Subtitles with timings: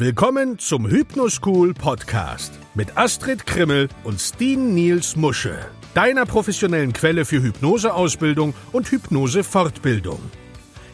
[0.00, 5.58] Willkommen zum Hypnoschool Podcast mit Astrid Krimmel und Steen Niels Musche,
[5.92, 10.20] deiner professionellen Quelle für Hypnoseausbildung und Hypnosefortbildung.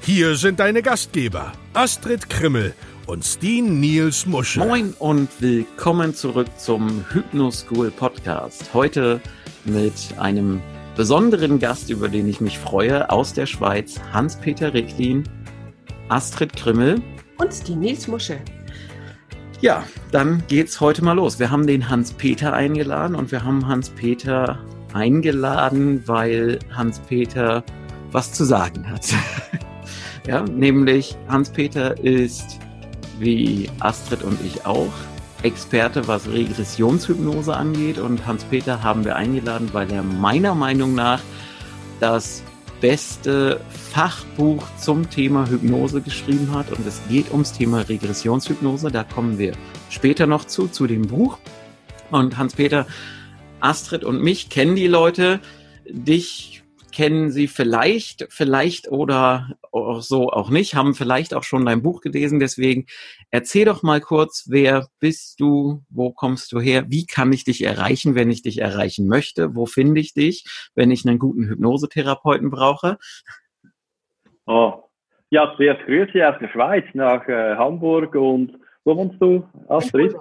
[0.01, 2.73] Hier sind deine Gastgeber Astrid Krimmel
[3.07, 4.61] und Steen Niels Musche.
[4.61, 8.73] Moin und willkommen zurück zum Hypnoschool Podcast.
[8.73, 9.21] Heute
[9.67, 10.63] mit einem
[10.97, 15.25] besonderen Gast, über den ich mich freue, aus der Schweiz, Hans-Peter Ricklin,
[16.09, 17.03] Astrid Krimmel
[17.37, 18.41] und Steen Niels Musche.
[19.61, 21.39] Ja, dann geht's heute mal los.
[21.39, 24.59] Wir haben den Hans-Peter eingeladen und wir haben Hans-Peter
[24.93, 27.65] eingeladen, weil Hans-Peter
[28.13, 29.07] was zu sagen hat.
[30.27, 32.59] ja, nämlich Hans-Peter ist
[33.19, 34.93] wie Astrid und ich auch
[35.43, 41.21] Experte, was Regressionshypnose angeht und Hans-Peter haben wir eingeladen, weil er meiner Meinung nach
[42.01, 42.43] das
[42.85, 46.71] beste Fachbuch zum Thema Hypnose geschrieben hat.
[46.71, 48.91] Und es geht ums Thema Regressionshypnose.
[48.91, 49.55] Da kommen wir
[49.89, 51.39] später noch zu, zu dem Buch.
[52.11, 52.87] Und Hans-Peter,
[53.59, 55.41] Astrid und mich kennen die Leute.
[55.89, 56.54] Dich
[56.95, 62.01] kennen sie vielleicht, vielleicht oder auch so auch nicht, haben vielleicht auch schon dein Buch
[62.01, 62.39] gelesen.
[62.39, 62.87] Deswegen
[63.31, 67.65] erzähl doch mal kurz, wer bist du, wo kommst du her, wie kann ich dich
[67.65, 70.45] erreichen, wenn ich dich erreichen möchte, wo finde ich dich,
[70.77, 72.99] wenn ich einen guten Hypnosetherapeuten brauche.
[74.47, 74.75] Oh.
[75.31, 80.15] Ja, zuerst Grüße aus der Schweiz nach äh, Hamburg und wo wohnst du, Astrid?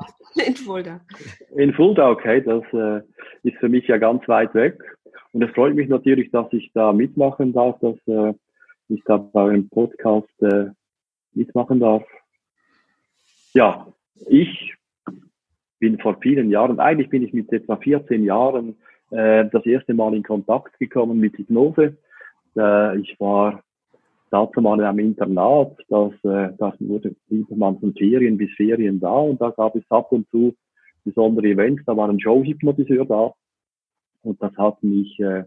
[0.48, 1.02] In Fulda.
[1.56, 3.02] In Fulda, okay, das äh,
[3.44, 4.80] ist für mich ja ganz weit weg.
[5.34, 8.34] Und es freut mich natürlich, dass ich da mitmachen darf, dass äh,
[8.88, 10.70] ich da bei einem Podcast äh,
[11.34, 12.04] mitmachen darf.
[13.54, 13.88] Ja,
[14.28, 14.76] ich
[15.80, 18.76] bin vor vielen Jahren, eigentlich bin ich mit etwa 14 Jahren
[19.10, 21.98] äh, das erste Mal in Kontakt gekommen mit Hypnose.
[22.56, 23.64] Äh, ich war
[24.30, 27.16] dazu mal einem Internat, das, äh, das wurde,
[27.50, 30.56] man von Ferien bis Ferien da und da gab es ab und zu
[31.04, 33.34] besondere Events, da war ein Showhypnotiseur da
[34.24, 35.44] und das hat mich äh,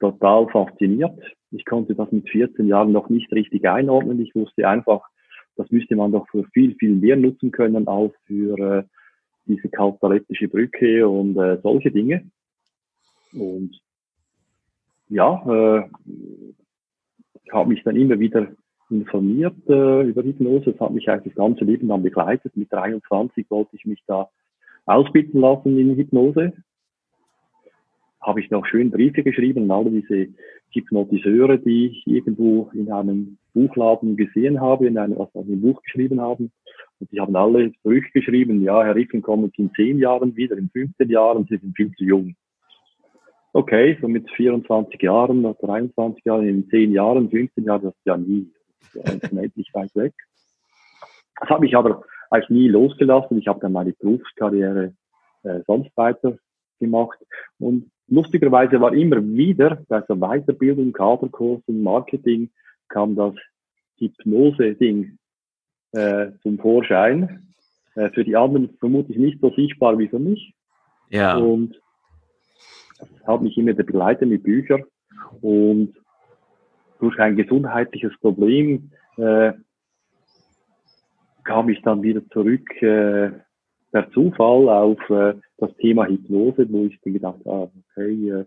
[0.00, 1.18] total fasziniert.
[1.52, 4.20] Ich konnte das mit 14 Jahren noch nicht richtig einordnen.
[4.20, 5.02] Ich wusste einfach,
[5.56, 8.82] das müsste man doch für viel, viel mehr nutzen können, auch für äh,
[9.46, 12.24] diese kataleptische Brücke und äh, solche Dinge.
[13.32, 13.78] Und
[15.08, 15.88] ja, äh,
[17.44, 18.48] ich habe mich dann immer wieder
[18.90, 20.72] informiert äh, über Hypnose.
[20.72, 22.56] Das hat mich eigentlich das ganze Leben dann begleitet.
[22.56, 24.28] Mit 23 wollte ich mich da
[24.86, 26.52] ausbilden lassen in Hypnose
[28.20, 30.28] habe ich noch schön Briefe geschrieben alle diese
[30.72, 36.20] Hypnotiseure, die ich irgendwo in einem Buchladen gesehen habe, in einem, was einem Buch geschrieben
[36.20, 36.52] haben.
[37.00, 40.68] Und die haben alle zurückgeschrieben, ja, Herr Ricken, kommen Sie in zehn Jahren wieder, in
[40.70, 42.34] 15 Jahren, Sie sind viel zu jung.
[43.52, 48.16] Okay, so mit 24 Jahren, 23 Jahren, in zehn Jahren, 15 Jahren, das ist ja
[48.16, 48.48] nie,
[48.94, 50.14] das ist unendlich weit weg.
[51.40, 53.38] Das hat mich aber eigentlich nie losgelassen.
[53.38, 54.94] Ich habe dann meine Berufskarriere
[55.42, 56.38] äh, sonst weiter
[56.78, 57.18] gemacht.
[57.58, 62.50] Und lustigerweise war immer wieder bei so Weiterbildung, Kaderkursen, Marketing
[62.88, 63.34] kam das
[63.98, 65.16] Hypnose-Ding
[65.92, 67.46] äh, zum Vorschein.
[67.94, 70.54] Äh, für die anderen vermutlich nicht so sichtbar wie für mich.
[71.08, 71.36] Ja.
[71.36, 71.80] Und
[72.98, 74.84] das hat mich immer begleitet mit Büchern.
[75.40, 75.94] Und
[76.98, 79.52] durch ein gesundheitliches Problem äh,
[81.44, 83.30] kam ich dann wieder zurück äh,
[83.90, 88.44] per Zufall auf äh, das Thema Hypnose, wo ich gedacht habe, ah, okay, äh,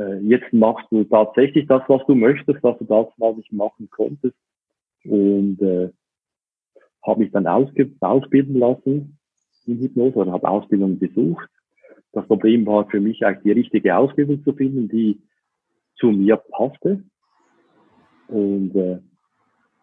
[0.00, 3.88] äh, jetzt machst du tatsächlich das, was du möchtest, was du das mal nicht machen
[3.90, 4.36] konntest.
[5.04, 5.90] Und äh,
[7.02, 9.18] habe mich dann ausge ausbilden lassen
[9.66, 11.48] in Hypnose oder habe Ausbildung besucht.
[12.12, 15.20] Das Problem war für mich eigentlich die richtige Ausbildung zu finden, die
[15.96, 17.02] zu mir passte.
[18.28, 18.98] Und äh,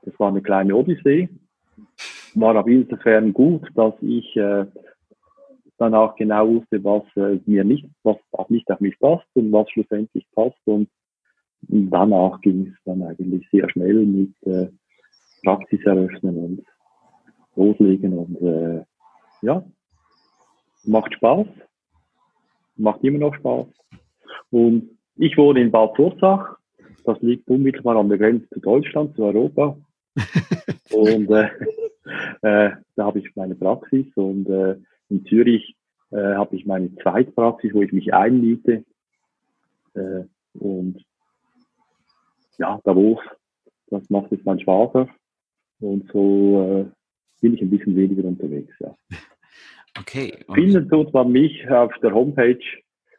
[0.03, 1.29] das war eine kleine Odyssee.
[2.35, 4.65] War aber insofern gut, dass ich äh,
[5.77, 9.51] dann auch genau wusste, was äh, mir nicht, was auch nicht auf mich passt und
[9.51, 10.59] was schlussendlich passt.
[10.65, 10.89] Und,
[11.69, 14.67] danach ging es dann eigentlich sehr schnell mit äh,
[15.45, 16.65] Praxis eröffnen und
[17.55, 18.83] loslegen und äh,
[19.41, 19.63] ja,
[20.83, 21.47] macht Spaß,
[22.75, 23.67] macht immer noch Spaß.
[24.51, 26.57] Und ich wohne in Bad Zurzach,
[27.05, 29.77] das liegt unmittelbar an der Grenze zu Deutschland, zu Europa.
[30.91, 31.49] und äh,
[32.41, 34.77] äh, da habe ich meine Praxis und äh,
[35.09, 35.75] in Zürich
[36.11, 38.83] äh, habe ich meine Zweitpraxis, wo ich mich einmiete.
[39.95, 40.23] Äh,
[40.53, 41.03] und
[42.57, 43.19] ja, Davos,
[43.87, 45.09] das macht jetzt mein Schwager.
[45.79, 48.95] Und so äh, bin ich ein bisschen weniger unterwegs, ja.
[49.99, 50.43] Okay.
[50.51, 52.57] Finden tut man mich auf der Homepage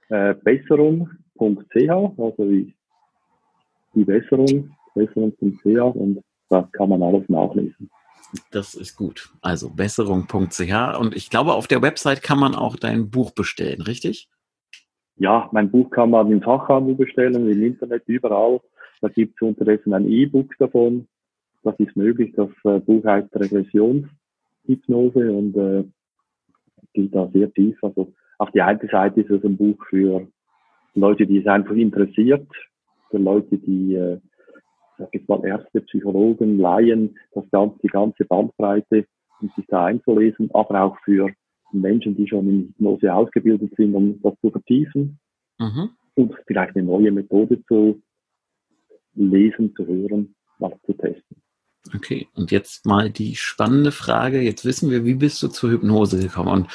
[0.08, 2.75] äh, besserung.ch, also wie
[3.94, 7.91] die Besserung, besserung.ch und da kann man alles nachlesen.
[8.50, 9.32] Das ist gut.
[9.43, 14.29] Also besserung.ch und ich glaube, auf der Website kann man auch dein Buch bestellen, richtig?
[15.17, 18.61] Ja, mein Buch kann man im Fachhandel bestellen, im Internet, überall.
[19.00, 21.06] Da gibt es unterdessen ein E-Book davon.
[21.62, 22.32] Das ist möglich.
[22.37, 25.85] Das äh, Buch heißt Regressionshypnose und äh,
[26.93, 27.76] geht da sehr tief.
[27.82, 30.26] Also auf die eine Seite ist es ein Buch für
[30.94, 32.47] Leute, die es einfach interessiert,
[33.11, 34.19] für Leute, die äh,
[34.99, 39.06] sag ich mal, Ärzte, Psychologen, Laien, das ganze, die ganze Bandbreite,
[39.41, 41.31] um sich da einzulesen, aber auch für
[41.73, 45.19] Menschen, die schon in Hypnose ausgebildet sind, um das zu vertiefen
[45.58, 45.91] mhm.
[46.14, 48.00] und vielleicht eine neue Methode zu
[49.14, 51.37] lesen, zu hören, was zu testen.
[51.94, 54.40] Okay, und jetzt mal die spannende Frage.
[54.40, 56.49] Jetzt wissen wir, wie bist du zur Hypnose gekommen?
[56.49, 56.69] Und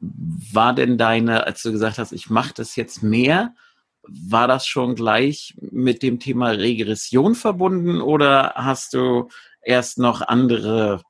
[0.00, 3.54] war denn deine, als du gesagt hast, ich mache das jetzt mehr,
[4.02, 9.28] war das schon gleich mit dem Thema Regression verbunden oder hast du
[9.62, 11.02] erst noch andere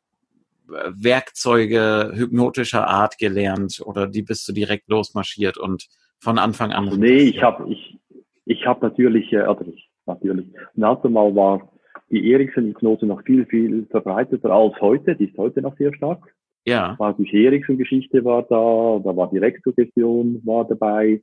[0.69, 5.89] äh, Werkzeuge hypnotischer Art gelernt oder die bist du direkt losmarschiert und
[6.21, 6.99] von Anfang an?
[6.99, 7.99] Nee, ich habe ich,
[8.45, 11.73] ich hab natürlich, also ich, natürlich, und mal war
[12.11, 15.17] die Eriksen-Hypnose noch viel, viel verbreiteter als heute.
[15.17, 16.35] Die ist heute noch sehr stark.
[16.65, 16.95] Ja.
[16.99, 21.23] War die Eriksen-Geschichte war da, da war die Rektogression war dabei,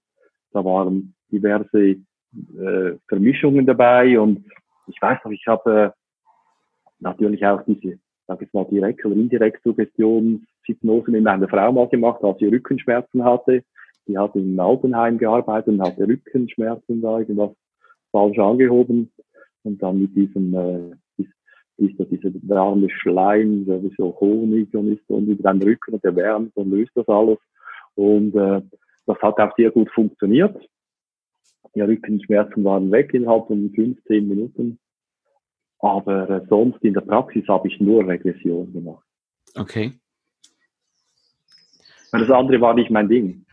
[0.52, 4.46] da waren diverse äh, Vermischungen dabei und
[4.88, 6.00] ich weiß noch, ich habe äh,
[7.00, 12.24] natürlich auch diese, sag ich mal, direkt oder indirekt Suggestionshypnosen in einer Frau mal gemacht,
[12.24, 13.64] als sie Rückenschmerzen hatte.
[14.08, 17.52] Die hat in Altenheim gearbeitet und hatte Rückenschmerzen da irgendwas
[18.12, 19.12] falsch angehoben
[19.64, 21.24] und dann mit diesem äh,
[21.80, 25.94] ist da dieser warme Schleim, der wie so Honig und ist und über den Rücken
[25.94, 27.38] und der wärmt und löst das alles.
[27.96, 28.62] Und äh,
[29.06, 30.56] das hat auch sehr gut funktioniert.
[31.76, 34.80] Die Rückenschmerzen waren weg innerhalb von 15 Minuten.
[35.80, 39.06] Aber äh, sonst in der Praxis habe ich nur Regression gemacht.
[39.56, 39.94] Okay.
[42.12, 43.46] Das andere war nicht mein Ding.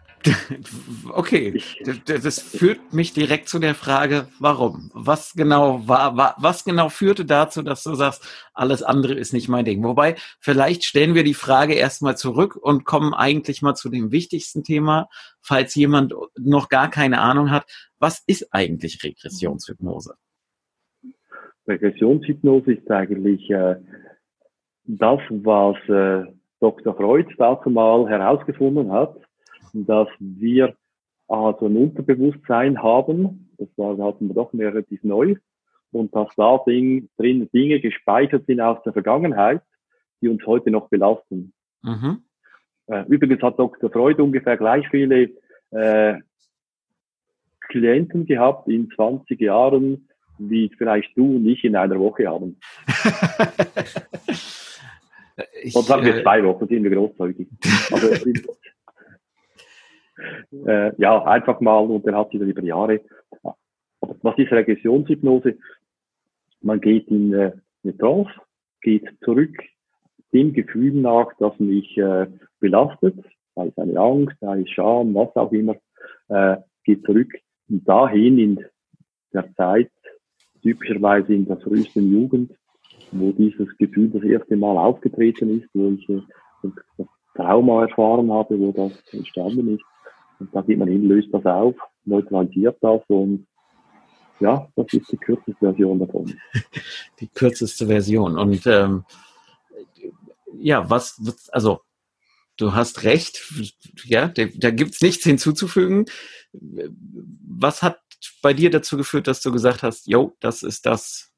[1.12, 1.60] Okay,
[2.06, 4.90] das führt mich direkt zu der Frage, warum?
[4.94, 9.64] Was genau war, was genau führte dazu, dass du sagst, alles andere ist nicht mein
[9.64, 9.82] Ding?
[9.82, 14.64] Wobei, vielleicht stellen wir die Frage erstmal zurück und kommen eigentlich mal zu dem wichtigsten
[14.64, 15.08] Thema,
[15.40, 17.66] falls jemand noch gar keine Ahnung hat.
[17.98, 20.14] Was ist eigentlich Regressionshypnose?
[21.66, 23.76] Regressionshypnose ist eigentlich äh,
[24.84, 26.94] das, was äh, Dr.
[26.94, 29.25] Freud dazu mal herausgefunden hat
[29.84, 30.74] dass wir
[31.28, 35.34] also ein Unterbewusstsein haben, das war, hatten wir doch relativ neu,
[35.92, 39.62] und dass da Ding, drin Dinge gespeichert sind aus der Vergangenheit,
[40.20, 41.52] die uns heute noch belasten.
[41.82, 42.22] Mhm.
[42.86, 43.90] Äh, übrigens hat Dr.
[43.90, 45.30] Freud ungefähr gleich viele
[45.70, 46.14] äh,
[47.68, 50.08] Klienten gehabt in 20 Jahren,
[50.38, 52.60] wie vielleicht du und ich in einer Woche haben.
[55.62, 57.48] ich, Und sagen wir äh, zwei Wochen, sind wir großzügig.
[57.90, 58.08] Also,
[60.66, 63.00] äh, ja, einfach mal und er hat sie über Jahre.
[64.00, 65.56] Was ist Regressionshypnose?
[66.60, 67.52] Man geht in äh,
[67.84, 68.30] eine Trance,
[68.80, 69.56] geht zurück
[70.32, 72.26] dem Gefühl nach, das mich äh,
[72.60, 73.16] belastet,
[73.54, 75.76] sei es eine Angst, sei es Scham, was auch immer,
[76.28, 77.32] äh, geht zurück
[77.68, 78.64] dahin in
[79.32, 79.90] der Zeit,
[80.62, 82.52] typischerweise in der frühesten Jugend,
[83.12, 86.22] wo dieses Gefühl das erste Mal aufgetreten ist, wo ich äh,
[86.98, 89.84] das Trauma erfahren habe, wo das entstanden ist.
[90.38, 91.74] Und da geht man hin, löst das auf,
[92.04, 93.46] neutralisiert das und
[94.38, 96.38] ja, das ist die kürzeste Version davon.
[97.20, 98.38] Die kürzeste Version.
[98.38, 99.04] Und ähm,
[100.58, 101.80] ja, was, also
[102.58, 103.40] du hast recht,
[104.04, 106.04] ja, da, da gibt es nichts hinzuzufügen.
[106.52, 107.98] Was hat
[108.42, 111.32] bei dir dazu geführt, dass du gesagt hast, jo, das ist das,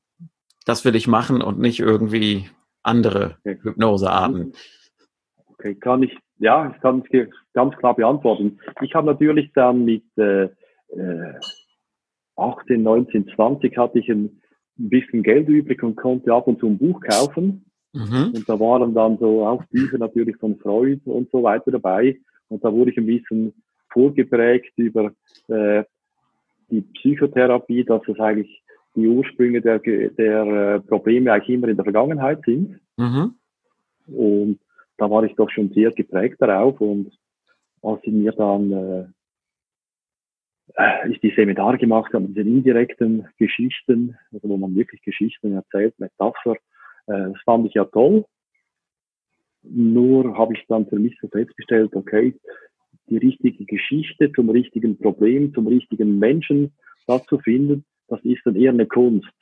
[0.65, 2.51] das will ich machen und nicht irgendwie
[2.83, 3.59] andere okay.
[3.63, 4.55] Hypnosearten?
[5.47, 8.59] Okay, kann ich ja, ich kann es ganz klar beantworten.
[8.83, 10.49] Ich habe natürlich dann mit äh,
[12.37, 14.41] 18, 19, 20 hatte ich ein
[14.77, 17.65] bisschen Geld übrig und konnte ab und zu ein Buch kaufen.
[17.93, 18.33] Mhm.
[18.35, 22.19] Und da waren dann so auch Bücher natürlich von Freud und so weiter dabei.
[22.49, 23.55] Und da wurde ich ein bisschen
[23.91, 25.13] vorgeprägt über
[25.49, 25.85] äh,
[26.71, 28.63] die Psychotherapie, dass es eigentlich
[28.95, 32.79] die Ursprünge der, der äh, Probleme eigentlich immer in der Vergangenheit sind.
[32.97, 33.35] Mhm.
[34.07, 34.59] Und
[34.99, 37.17] da war ich doch schon sehr geprägt darauf und
[37.83, 39.07] als sie mir dann äh,
[40.75, 45.99] äh, ich die Seminare gemacht habe, diese indirekten Geschichten, also wo man wirklich Geschichten erzählt,
[45.99, 46.55] Metapher,
[47.07, 48.25] äh, das fand ich ja toll.
[49.63, 52.35] Nur habe ich dann für mich so festgestellt, okay,
[53.09, 56.73] die richtige Geschichte zum richtigen Problem, zum richtigen Menschen
[57.07, 59.33] da zu finden, das ist dann eher eine Kunst.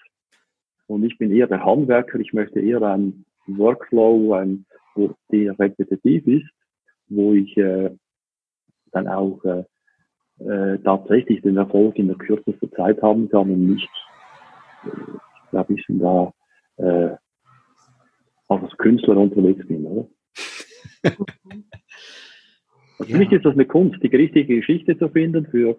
[0.87, 6.27] Und ich bin eher der Handwerker, ich möchte eher ein Workflow, ein, wo der repetitiv
[6.27, 6.51] ist,
[7.09, 7.91] wo ich äh,
[8.93, 9.65] dann auch äh,
[10.45, 13.89] äh, tatsächlich den Erfolg in der kürzesten Zeit haben kann und nicht,
[14.85, 16.33] äh, ich glaube, ich bin da
[16.77, 17.17] äh,
[18.49, 20.09] als Künstler unterwegs bin, oder?
[22.99, 25.77] Also für mich ist das eine Kunst, die richtige Geschichte zu finden für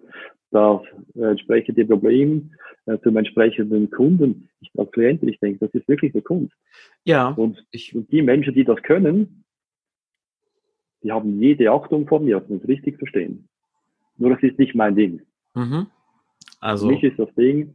[0.50, 0.80] das
[1.14, 2.50] äh, entsprechende Problem
[2.86, 4.48] äh, zum entsprechenden Kunden.
[4.60, 6.54] Ich als Klient, ich denke, das ist wirklich eine Kunst.
[7.04, 7.28] Ja.
[7.28, 9.44] Und, ich, und die Menschen, die das können,
[11.02, 13.48] die haben jede Achtung vor mir, das muss richtig verstehen.
[14.16, 15.22] Nur das ist nicht mein Ding.
[15.54, 15.86] Mhm.
[16.60, 16.88] Also.
[16.88, 17.74] Für mich ist das Ding,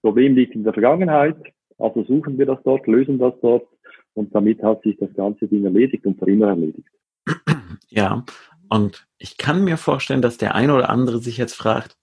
[0.00, 1.36] Problem liegt in der Vergangenheit,
[1.78, 3.66] also suchen wir das dort, lösen das dort
[4.14, 6.88] und damit hat sich das ganze Ding erledigt und für immer erledigt.
[7.90, 8.24] Ja,
[8.68, 11.96] und ich kann mir vorstellen, dass der eine oder andere sich jetzt fragt,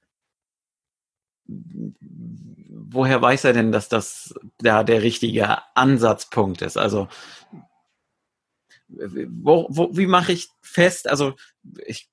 [2.70, 6.77] woher weiß er denn, dass das da der richtige Ansatzpunkt ist?
[6.77, 7.08] Also,
[8.88, 11.10] wo, wo, wie mache ich fest?
[11.10, 11.36] Also,
[11.86, 12.10] ich,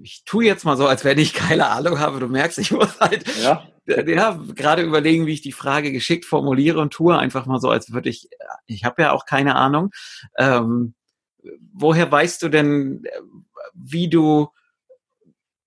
[0.00, 2.20] ich tue jetzt mal so, als wenn ich keine Ahnung habe.
[2.20, 3.66] Du merkst, ich muss halt ja.
[3.86, 7.92] ja gerade überlegen, wie ich die Frage geschickt formuliere und tue einfach mal so, als
[7.92, 8.28] würde ich,
[8.66, 9.90] ich habe ja auch keine Ahnung.
[10.38, 10.94] Ähm,
[11.72, 13.04] woher weißt du denn,
[13.74, 14.48] wie du,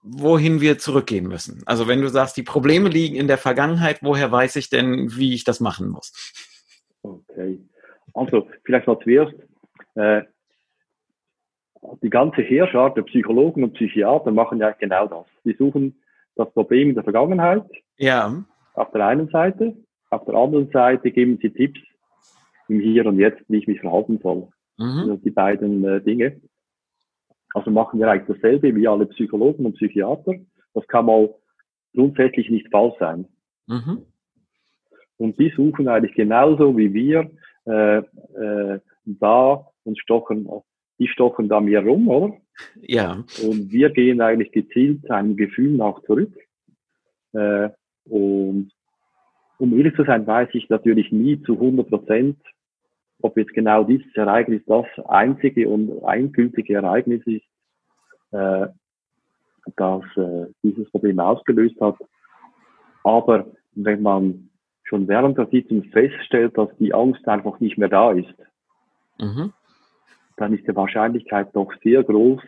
[0.05, 1.63] wohin wir zurückgehen müssen?
[1.65, 5.33] Also wenn du sagst, die Probleme liegen in der Vergangenheit, woher weiß ich denn, wie
[5.33, 6.13] ich das machen muss?
[7.01, 7.59] Okay.
[8.13, 9.33] Also, vielleicht mal zuerst,
[9.95, 10.21] äh,
[12.01, 15.25] die ganze Herrschaft der Psychologen und Psychiater machen ja genau das.
[15.43, 16.01] Die suchen
[16.35, 17.63] das Problem in der Vergangenheit.
[17.97, 18.43] Ja.
[18.73, 19.75] Auf der einen Seite.
[20.09, 21.79] Auf der anderen Seite geben sie Tipps
[22.67, 24.47] im Hier und Jetzt, wie ich mich verhalten soll.
[24.77, 24.99] Mhm.
[24.99, 26.41] Also die beiden äh, Dinge.
[27.55, 30.33] Also machen wir eigentlich dasselbe wie alle Psychologen und Psychiater.
[30.73, 31.33] Das kann mal
[31.93, 33.27] grundsätzlich nicht falsch sein.
[33.67, 34.05] Mhm.
[35.15, 37.31] Und die suchen eigentlich genauso wie wir
[37.65, 40.49] äh, äh, da und stochen,
[40.99, 42.33] die stochen da mir rum, oder?
[42.81, 43.23] Ja.
[43.41, 46.33] Und wir gehen eigentlich gezielt einem Gefühl nach zurück.
[47.31, 47.69] Äh,
[48.03, 48.69] und
[49.59, 52.37] um ehrlich zu sein, weiß ich natürlich nie zu 100 Prozent,
[53.25, 57.45] ob jetzt genau dieses Ereignis das einzige und eingültige Ereignis ist,
[58.31, 58.67] äh,
[59.75, 61.97] das äh, dieses Problem ausgelöst hat.
[63.03, 64.49] Aber wenn man
[64.83, 68.35] schon während der Sitzung feststellt, dass die Angst einfach nicht mehr da ist,
[69.19, 69.51] mhm.
[70.37, 72.41] dann ist die Wahrscheinlichkeit doch sehr groß,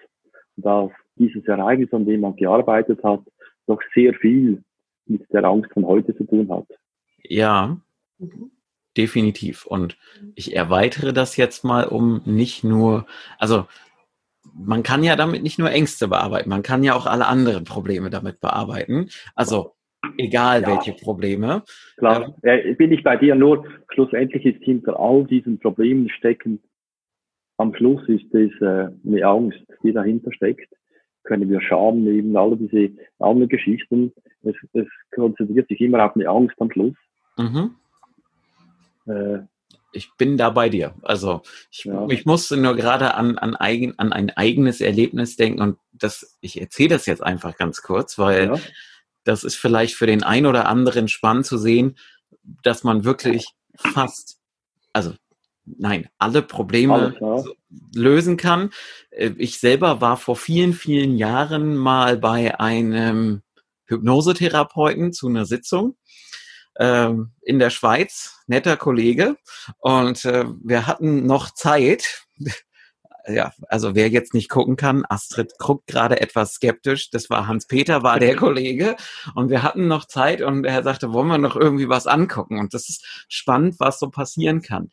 [0.57, 3.21] dass dieses Ereignis, an dem man gearbeitet hat,
[3.65, 4.63] doch sehr viel
[5.07, 6.67] mit der Angst von heute zu tun hat.
[7.23, 7.77] Ja.
[8.19, 8.51] Mhm
[8.97, 9.65] definitiv.
[9.65, 9.97] Und
[10.35, 13.05] ich erweitere das jetzt mal um nicht nur,
[13.37, 13.65] also
[14.53, 18.09] man kann ja damit nicht nur Ängste bearbeiten, man kann ja auch alle anderen Probleme
[18.09, 19.09] damit bearbeiten.
[19.35, 19.73] Also
[20.17, 20.67] egal ja.
[20.67, 21.63] welche Probleme.
[21.97, 26.61] Klar, ähm, bin ich bei dir nur, schlussendlich ist hinter all diesen Problemen stecken,
[27.57, 30.71] am Schluss ist es äh, eine Angst, die dahinter steckt.
[31.23, 34.13] Können wir Scham nehmen, alle diese anderen Geschichten.
[34.43, 36.95] Es, es konzentriert sich immer auf eine Angst am Schluss.
[37.37, 37.75] Mhm.
[39.07, 39.39] Äh,
[39.93, 40.93] ich bin da bei dir.
[41.01, 42.05] Also ich, ja.
[42.09, 46.59] ich musste nur gerade an, an, eigen, an ein eigenes Erlebnis denken und das, ich
[46.61, 48.59] erzähle das jetzt einfach ganz kurz, weil ja.
[49.23, 51.97] das ist vielleicht für den einen oder anderen spannend zu sehen,
[52.63, 54.39] dass man wirklich fast,
[54.93, 55.13] also
[55.65, 57.43] nein, alle Probleme Alles, ja.
[57.95, 58.71] lösen kann.
[59.09, 63.41] Äh, ich selber war vor vielen, vielen Jahren mal bei einem
[63.85, 65.95] Hypnosetherapeuten zu einer Sitzung
[66.79, 69.37] ähm, in der Schweiz, netter Kollege.
[69.79, 72.27] Und äh, wir hatten noch Zeit.
[73.27, 77.09] ja, also wer jetzt nicht gucken kann, Astrid guckt gerade etwas skeptisch.
[77.09, 78.95] Das war Hans-Peter, war der Kollege.
[79.35, 82.59] Und wir hatten noch Zeit und er sagte, wollen wir noch irgendwie was angucken?
[82.59, 84.89] Und das ist spannend, was so passieren kann.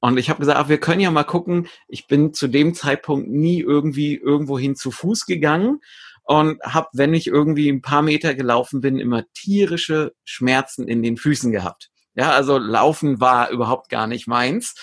[0.00, 1.68] Und ich habe gesagt, ach, wir können ja mal gucken.
[1.88, 5.80] Ich bin zu dem Zeitpunkt nie irgendwie irgendwohin zu Fuß gegangen
[6.26, 11.16] und habe, wenn ich irgendwie ein paar Meter gelaufen bin, immer tierische Schmerzen in den
[11.16, 11.90] Füßen gehabt.
[12.16, 14.74] Ja, also Laufen war überhaupt gar nicht meins.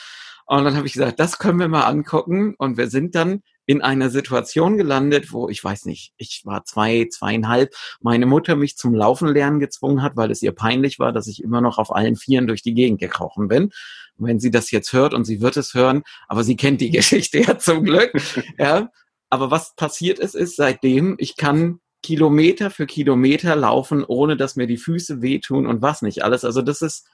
[0.45, 2.55] Und dann habe ich gesagt, das können wir mal angucken.
[2.57, 7.07] Und wir sind dann in einer Situation gelandet, wo ich weiß nicht, ich war zwei,
[7.09, 11.27] zweieinhalb, meine Mutter mich zum Laufen lernen gezwungen hat, weil es ihr peinlich war, dass
[11.27, 13.71] ich immer noch auf allen Vieren durch die Gegend gekrochen bin.
[14.17, 16.91] Und wenn sie das jetzt hört und sie wird es hören, aber sie kennt die
[16.91, 18.13] Geschichte ja zum Glück,
[18.57, 18.89] ja,
[19.33, 24.67] aber was passiert ist, ist seitdem, ich kann Kilometer für Kilometer laufen, ohne dass mir
[24.67, 26.45] die Füße wehtun und was nicht alles.
[26.45, 27.07] Also das ist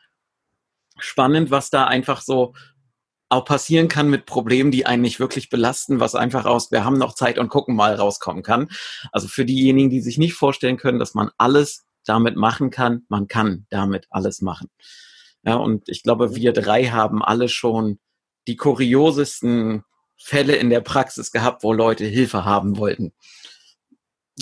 [0.98, 2.56] spannend, was da einfach so
[3.30, 6.98] auch passieren kann mit Problemen, die einen nicht wirklich belasten, was einfach aus, wir haben
[6.98, 8.68] noch Zeit und gucken mal rauskommen kann.
[9.14, 13.30] Also für diejenigen, die sich nicht vorstellen können, dass man alles damit machen kann, man
[13.30, 14.68] kann damit alles machen.
[15.44, 17.98] Ja, und ich glaube, wir drei haben alle schon
[18.46, 19.86] die kuriosesten
[20.22, 23.14] Fälle in der Praxis gehabt, wo Leute Hilfe haben wollten?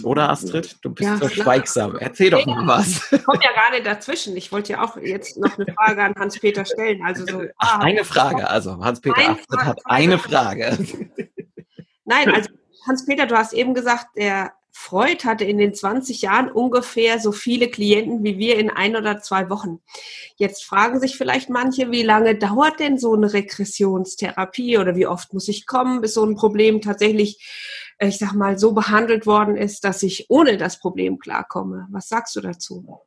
[0.04, 0.78] Oder Astrid?
[0.82, 1.98] Du bist ja, so schweigsam.
[1.98, 3.12] Erzähl doch mal was.
[3.12, 4.36] Ich komme ja gerade dazwischen.
[4.38, 7.02] Ich wollte ja auch jetzt noch eine Frage an Hans-Peter stellen.
[7.04, 8.48] Also so, Ach, ah, eine Frage.
[8.48, 10.78] Also Hans-Peter Astrid hat eine Frage.
[12.06, 12.50] Nein, also
[12.88, 17.68] Hans-Peter, du hast eben gesagt, der Freud hatte in den 20 Jahren ungefähr so viele
[17.68, 19.80] Klienten wie wir in ein oder zwei Wochen.
[20.36, 25.34] Jetzt fragen sich vielleicht manche, wie lange dauert denn so eine Regressionstherapie oder wie oft
[25.34, 27.44] muss ich kommen, bis so ein Problem tatsächlich,
[27.98, 31.88] äh, ich sag mal, so behandelt worden ist, dass ich ohne das Problem klarkomme.
[31.90, 33.00] Was sagst du dazu?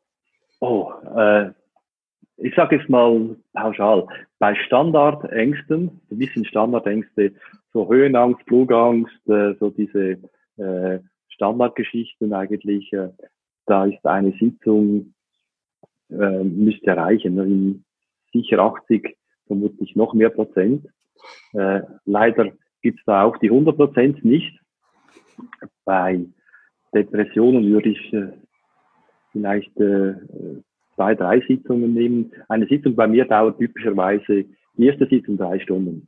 [0.58, 1.50] Oh, äh,
[2.36, 4.08] ich sage jetzt mal pauschal,
[4.40, 7.32] bei Standardängsten, ein bisschen Standardängste,
[7.72, 10.18] so Höhenangst, Flugangst, äh, so diese
[10.58, 10.98] äh,
[11.40, 12.92] Standardgeschichten eigentlich.
[12.92, 13.08] Äh,
[13.64, 15.14] da ist eine Sitzung,
[16.10, 17.84] äh, müsste reichen, ne, in
[18.30, 19.16] sicher 80,
[19.46, 20.86] vermutlich noch mehr Prozent.
[21.54, 24.58] Äh, leider gibt es da auch die 100 Prozent nicht.
[25.86, 26.20] Bei
[26.92, 28.32] Depressionen würde ich äh,
[29.32, 30.14] vielleicht äh,
[30.94, 32.32] zwei, drei Sitzungen nehmen.
[32.48, 34.44] Eine Sitzung bei mir dauert typischerweise
[34.76, 36.06] die erste Sitzung drei Stunden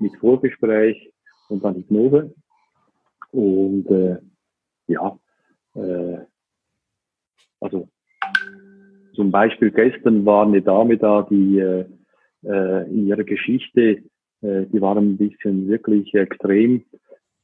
[0.00, 1.12] mit Vorgespräch
[1.48, 2.34] und dann Hypnose.
[3.30, 4.16] Und äh,
[4.88, 5.18] ja,
[5.74, 6.18] äh,
[7.60, 7.88] also
[9.14, 11.84] zum Beispiel gestern war eine Dame da, die äh,
[12.44, 14.02] äh, in ihrer Geschichte,
[14.42, 16.84] äh, die war ein bisschen wirklich extrem.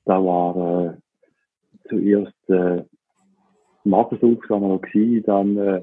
[0.04, 2.84] Da war äh, zuerst äh,
[3.84, 5.82] Magersuchsanorexie, dann äh,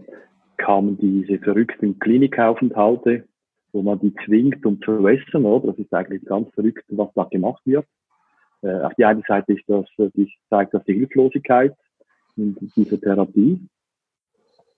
[0.58, 3.26] kamen diese verrückten Klinikaufenthalte,
[3.74, 5.68] wo man die zwingt, um zu essen, oder?
[5.68, 7.86] Das ist eigentlich ganz verrückt, was da gemacht wird.
[8.62, 10.12] Äh, auf die eine Seite ist das, das
[10.50, 11.76] zeigt das die Hilflosigkeit
[12.38, 13.60] in dieser Therapie.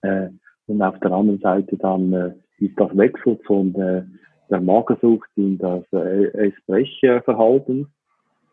[0.02, 0.30] Äh,
[0.68, 4.04] und auf der anderen Seite dann äh, ist das Wechsel von äh,
[4.50, 7.88] der Magersucht in das äh, Essbrechverhalten,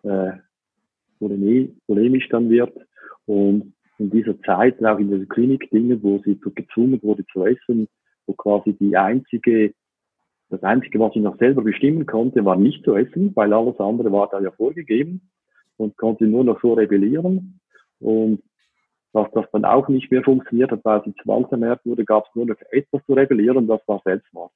[0.02, 0.32] äh,
[1.18, 2.76] polemisch dann wird.
[3.26, 7.86] Und in dieser Zeit, auch in der Klinik, Dinge, wo sie gezwungen wurde zu essen,
[8.26, 9.74] wo quasi die einzige
[10.50, 14.10] das Einzige, was ich noch selber bestimmen konnte, war nicht zu essen, weil alles andere
[14.10, 15.30] war da ja vorgegeben
[15.76, 17.60] und konnte nur noch so rebellieren.
[18.00, 18.42] Und
[19.12, 22.46] dass das dann auch nicht mehr funktioniert hat, weil sie zwangsernährt wurde, gab es nur
[22.46, 24.52] noch etwas zu rebellieren, das war Selbstmord.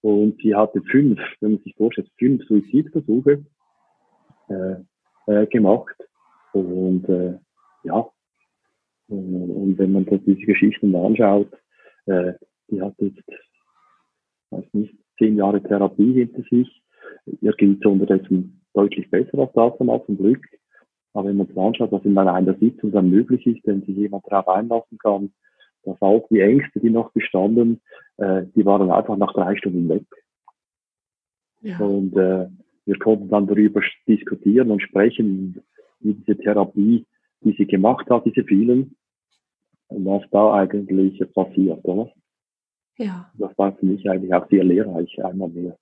[0.00, 3.44] Und sie hatte fünf, wenn man sich vorstellt, fünf Suizidversuche
[4.48, 4.74] äh,
[5.26, 5.96] äh, gemacht.
[6.52, 7.38] Und äh,
[7.84, 8.06] ja,
[9.08, 11.52] und wenn man sich diese Geschichten anschaut,
[12.06, 12.32] äh,
[12.68, 13.22] die hat jetzt,
[14.50, 16.82] weiß nicht, zehn Jahre Therapie hinter sich.
[17.40, 20.44] Ihr geht es unterdessen deutlich besser als das einmal zum Glück.
[21.14, 24.24] Aber wenn man sich anschaut, was in einer Sitzung dann möglich ist, wenn sich jemand
[24.26, 25.32] darauf einlassen kann,
[25.84, 27.80] dass auch die Ängste, die noch bestanden,
[28.16, 30.04] äh, die waren einfach nach drei Stunden weg.
[31.60, 31.78] Ja.
[31.78, 32.48] Und äh,
[32.86, 35.62] wir konnten dann darüber diskutieren und sprechen,
[36.00, 37.06] wie diese Therapie,
[37.42, 38.96] die sie gemacht hat, diese vielen,
[39.88, 42.10] was da eigentlich passiert, oder?
[43.04, 43.30] Ja.
[43.34, 45.76] Das war für mich eigentlich auch sehr lehrreich, einmal mehr.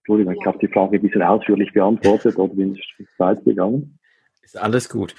[0.00, 0.40] Entschuldigung, ja.
[0.40, 3.98] ich habe die Frage ein bisschen ausführlich beantwortet oder bin ich weit gegangen?
[4.42, 5.14] Ist alles gut.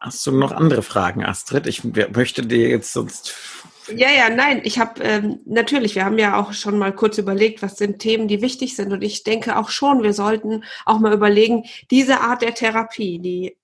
[0.00, 1.66] Hast du noch andere Fragen, Astrid?
[1.68, 3.34] Ich möchte dir jetzt sonst.
[3.88, 7.62] Ja, ja, nein, ich habe ähm, natürlich, wir haben ja auch schon mal kurz überlegt,
[7.62, 8.92] was sind Themen, die wichtig sind.
[8.92, 13.56] Und ich denke auch schon, wir sollten auch mal überlegen, diese Art der Therapie, die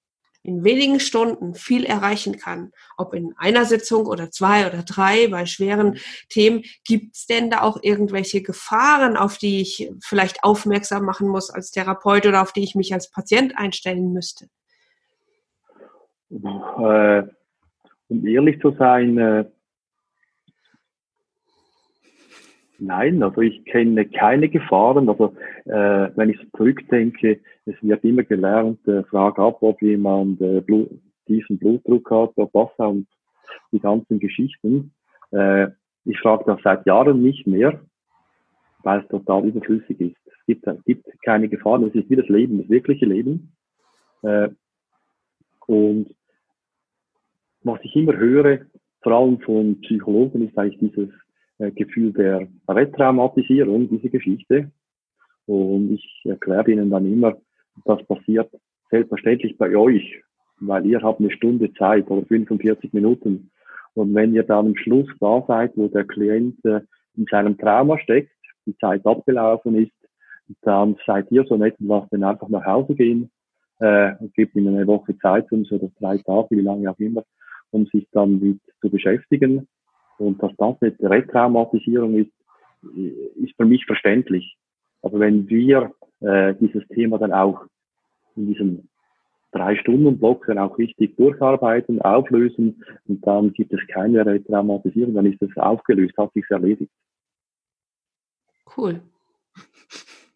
[0.49, 5.45] in wenigen Stunden viel erreichen kann, ob in einer Sitzung oder zwei oder drei bei
[5.45, 5.99] schweren
[6.31, 11.51] Themen, gibt es denn da auch irgendwelche Gefahren, auf die ich vielleicht aufmerksam machen muss
[11.51, 14.49] als Therapeut oder auf die ich mich als Patient einstellen müsste?
[16.31, 17.23] Äh,
[18.09, 19.45] um ehrlich zu sein, äh,
[22.81, 25.09] Nein, also ich kenne keine Gefahren.
[25.09, 30.61] Also äh, wenn ich zurückdenke, es wird immer gelernt, äh, frag ab, ob jemand äh,
[30.61, 30.89] Blut,
[31.27, 33.09] tiefen Blutdruck hat, ob Wasser und
[33.73, 34.93] die ganzen Geschichten.
[35.33, 35.69] Äh,
[36.05, 37.81] ich frage das seit Jahren nicht mehr,
[38.85, 40.17] weil es total überflüssig ist.
[40.27, 43.53] Es gibt, es gibt keine Gefahren, es ist wie das Leben, das wirkliche Leben.
[44.23, 44.51] Äh,
[45.67, 46.15] und
[47.63, 48.61] was ich immer höre,
[49.03, 51.28] vor allem von Psychologen, ist eigentlich dieses äh,
[51.59, 54.71] Gefühl der Retraumatisierung, diese Geschichte.
[55.47, 57.37] Und ich erkläre Ihnen dann immer,
[57.85, 58.51] das passiert
[58.91, 60.23] selbstverständlich bei euch,
[60.61, 63.51] weil ihr habt eine Stunde Zeit oder 45 Minuten.
[63.95, 66.81] Und wenn ihr dann am Schluss da seid, wo der Klient äh,
[67.17, 68.33] in seinem Trauma steckt,
[68.67, 69.93] die Zeit abgelaufen ist,
[70.63, 73.31] dann seid ihr so nett und lasst ihn einfach nach Hause gehen
[73.81, 76.99] äh, und gebt ihm eine Woche Zeit, um so oder drei Tage, wie lange auch
[76.99, 77.25] immer,
[77.71, 79.67] um sich dann mit zu beschäftigen.
[80.19, 82.33] Und dass das eine Retraumatisierung ist,
[83.37, 84.57] ist für mich verständlich.
[85.03, 87.65] Aber wenn wir äh, dieses Thema dann auch
[88.37, 88.89] in diesem
[89.53, 95.27] drei Stunden Block dann auch richtig durcharbeiten, auflösen und dann gibt es keine Retraumatisierung, dann
[95.27, 96.93] ist es aufgelöst, hat sich erledigt.
[98.77, 99.01] Cool.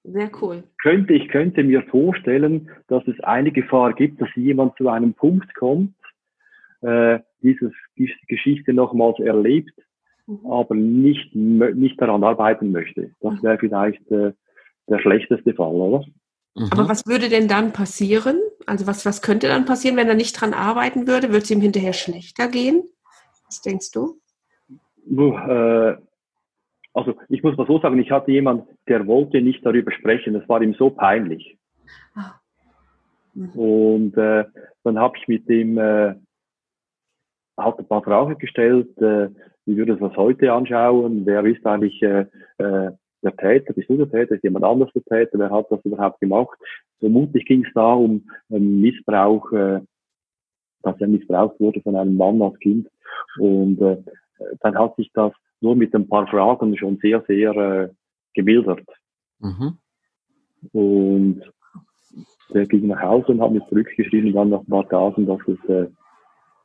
[0.04, 0.64] Sehr cool.
[0.82, 5.54] Könnte, ich könnte mir vorstellen, dass es eine Gefahr gibt, dass jemand zu einem Punkt
[5.54, 5.94] kommt,
[6.82, 9.74] äh, dieses, diese Geschichte nochmals erlebt,
[10.26, 10.46] mhm.
[10.46, 13.10] aber nicht, nicht daran arbeiten möchte.
[13.20, 13.42] Das mhm.
[13.42, 14.32] wäre vielleicht äh,
[14.88, 16.04] der schlechteste Fall, oder?
[16.54, 16.68] Mhm.
[16.72, 18.38] Aber was würde denn dann passieren?
[18.66, 21.28] Also was, was könnte dann passieren, wenn er nicht dran arbeiten würde?
[21.28, 22.84] Würde es ihm hinterher schlechter gehen?
[23.46, 24.18] Was denkst du?
[25.08, 25.96] Äh,
[26.94, 30.34] also ich muss mal so sagen, ich hatte jemand, der wollte nicht darüber sprechen.
[30.34, 31.58] Das war ihm so peinlich.
[32.14, 32.34] Ah.
[33.34, 33.50] Mhm.
[33.50, 34.44] Und äh,
[34.84, 36.14] dann habe ich mit dem äh,
[37.56, 39.28] hat ein paar Fragen gestellt, äh,
[39.66, 42.26] wie würde das heute anschauen, wer ist eigentlich äh,
[42.58, 42.90] äh,
[43.22, 46.20] der Täter, bist du der Täter, ist jemand anders der Täter, wer hat das überhaupt
[46.20, 46.58] gemacht?
[46.98, 49.80] Vermutlich ging es da um ähm, Missbrauch, äh,
[50.82, 52.88] dass er missbraucht wurde von einem Mann als Kind.
[53.38, 53.98] Und äh,
[54.60, 57.88] dann hat sich das nur mit ein paar Fragen schon sehr, sehr äh,
[58.34, 58.88] gemildert.
[59.38, 59.78] Mhm.
[60.72, 61.42] Und
[62.52, 65.68] der ging nach Hause und hat mir zurückgeschrieben, dann nach ein paar Tagen, dass, es,
[65.68, 65.86] äh,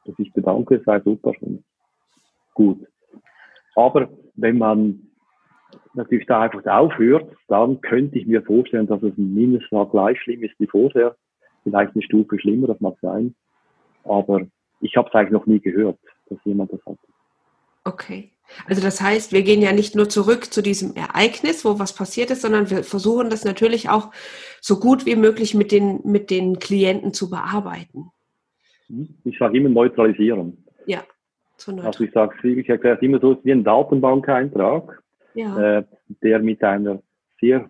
[0.08, 1.64] dass ich bedanke, es sei super schon.
[2.54, 2.88] Gut.
[3.76, 5.08] Aber wenn man
[5.94, 10.56] natürlich da einfach aufhört, dann könnte ich mir vorstellen, dass es mindestens gleich schlimm ist
[10.60, 11.16] wie vorher.
[11.64, 13.36] Vielleicht eine Stufe schlimmer, das mag sein.
[14.04, 14.42] Aber
[14.80, 16.98] ich habe es eigentlich noch nie gehört, dass jemand das hat.
[17.84, 18.32] Okay.
[18.66, 22.32] Also das heißt, wir gehen ja nicht nur zurück zu diesem Ereignis, wo was passiert
[22.32, 24.12] ist, sondern wir versuchen das natürlich auch
[24.62, 28.12] so gut wie möglich mit den, mit den Klienten zu bearbeiten.
[29.24, 30.64] Ich sage immer neutralisieren.
[30.86, 31.00] Ja.
[31.58, 35.02] So also ich sage, ich erkläre es immer so, es ist wie ein Datenbankeintrag
[35.38, 35.78] ja.
[35.80, 35.84] äh,
[36.22, 37.02] der mit einer
[37.40, 37.70] sehr,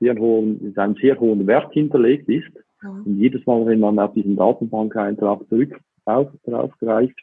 [0.00, 2.52] sehr hohen, mit einem sehr hohen Wert hinterlegt ist.
[2.82, 2.90] Ja.
[2.90, 7.18] Und jedes Mal, wenn man auf diesen Datenbankeintrag zurück auf, draufgreift,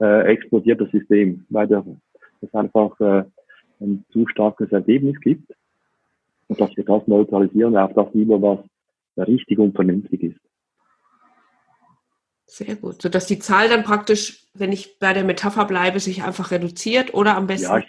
[0.00, 1.84] äh, explodiert das System, weil der,
[2.40, 3.24] es einfach äh,
[3.80, 5.52] ein zu starkes Ergebnis gibt.
[6.48, 10.40] Und dass wir das neutralisieren auf das Niveau, was richtig und vernünftig ist.
[12.48, 13.02] Sehr gut.
[13.02, 17.36] Sodass die Zahl dann praktisch, wenn ich bei der Metapher bleibe, sich einfach reduziert oder
[17.36, 17.70] am besten.
[17.70, 17.86] Ja, ich,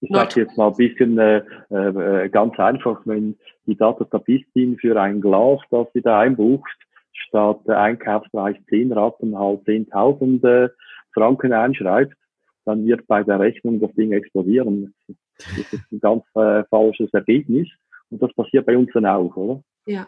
[0.00, 5.20] ich sage jetzt mal ein bisschen äh, äh, ganz einfach, wenn die Datatapistin für ein
[5.20, 6.72] Glas, das sie da einbucht,
[7.12, 10.68] statt der Einkaufspreis 10 Rappen halt 10.000 äh,
[11.12, 12.16] Franken einschreibt,
[12.64, 14.94] dann wird bei der Rechnung das Ding explodieren.
[15.06, 17.68] Das ist ein ganz äh, falsches Ergebnis.
[18.10, 19.62] Und das passiert bei uns dann auch, oder?
[19.86, 20.06] Ja.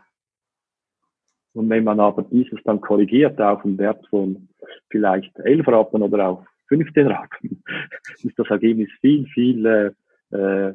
[1.55, 4.49] Und wenn man aber dieses dann korrigiert auf einen Wert von
[4.91, 7.63] vielleicht 11 Rappen oder auf 15 Rappen,
[8.23, 10.75] ist das Ergebnis viel, viel äh, äh,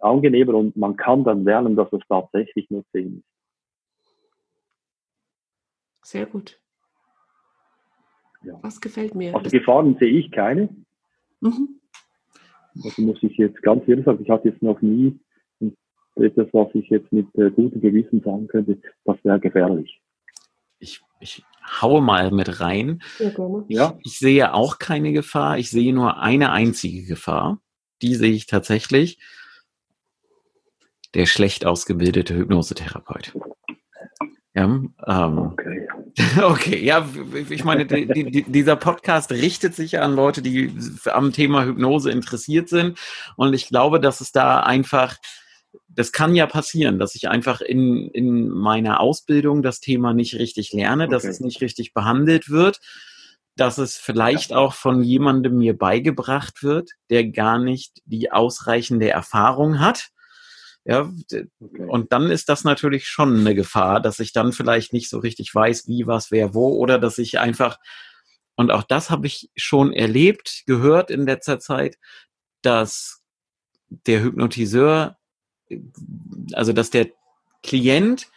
[0.00, 3.24] angenehmer und man kann dann lernen, dass es tatsächlich nur 10 ist.
[6.02, 6.60] Sehr gut.
[8.44, 8.58] Ja.
[8.62, 9.34] Was gefällt mir?
[9.34, 10.68] Also Gefahren sehe ich keine.
[11.40, 11.80] Mhm.
[12.84, 15.18] Also muss ich jetzt ganz ehrlich sagen, ich hatte jetzt noch nie
[16.16, 20.00] etwas, was ich jetzt mit äh, gutem Gewissen sagen könnte, das wäre gefährlich.
[20.78, 21.44] Ich, ich
[21.80, 23.02] haue mal mit rein.
[23.68, 23.98] Ja.
[24.02, 25.58] Ich sehe auch keine Gefahr.
[25.58, 27.60] Ich sehe nur eine einzige Gefahr.
[28.02, 29.18] Die sehe ich tatsächlich.
[31.14, 33.32] Der schlecht ausgebildete Hypnosetherapeut.
[34.54, 35.88] Ja, ähm, okay.
[36.42, 37.06] okay, ja,
[37.50, 40.72] ich meine, die, die, dieser Podcast richtet sich an Leute, die
[41.04, 42.98] am Thema Hypnose interessiert sind.
[43.36, 45.18] Und ich glaube, dass es da einfach
[45.88, 50.72] das kann ja passieren, dass ich einfach in, in meiner Ausbildung das Thema nicht richtig
[50.72, 51.12] lerne, okay.
[51.12, 52.80] dass es nicht richtig behandelt wird,
[53.56, 54.58] dass es vielleicht ja.
[54.58, 60.08] auch von jemandem mir beigebracht wird, der gar nicht die ausreichende Erfahrung hat.
[60.84, 61.48] Ja, okay.
[61.88, 65.52] und dann ist das natürlich schon eine Gefahr, dass ich dann vielleicht nicht so richtig
[65.52, 67.78] weiß, wie, was, wer, wo, oder dass ich einfach,
[68.54, 71.98] und auch das habe ich schon erlebt, gehört in letzter Zeit,
[72.62, 73.20] dass
[73.88, 75.16] der Hypnotiseur
[76.52, 77.08] also dass der
[77.62, 78.28] Klient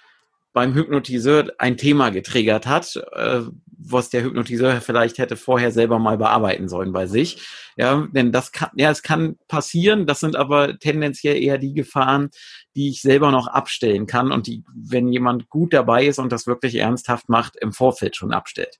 [0.53, 3.41] beim Hypnotiseur ein Thema getriggert hat, äh,
[3.81, 7.47] was der Hypnotiseur vielleicht hätte vorher selber mal bearbeiten sollen bei sich.
[7.77, 10.05] Ja, denn das kann, ja, es kann passieren.
[10.05, 12.29] Das sind aber tendenziell eher die Gefahren,
[12.75, 16.45] die ich selber noch abstellen kann und die, wenn jemand gut dabei ist und das
[16.45, 18.79] wirklich ernsthaft macht, im Vorfeld schon abstellt.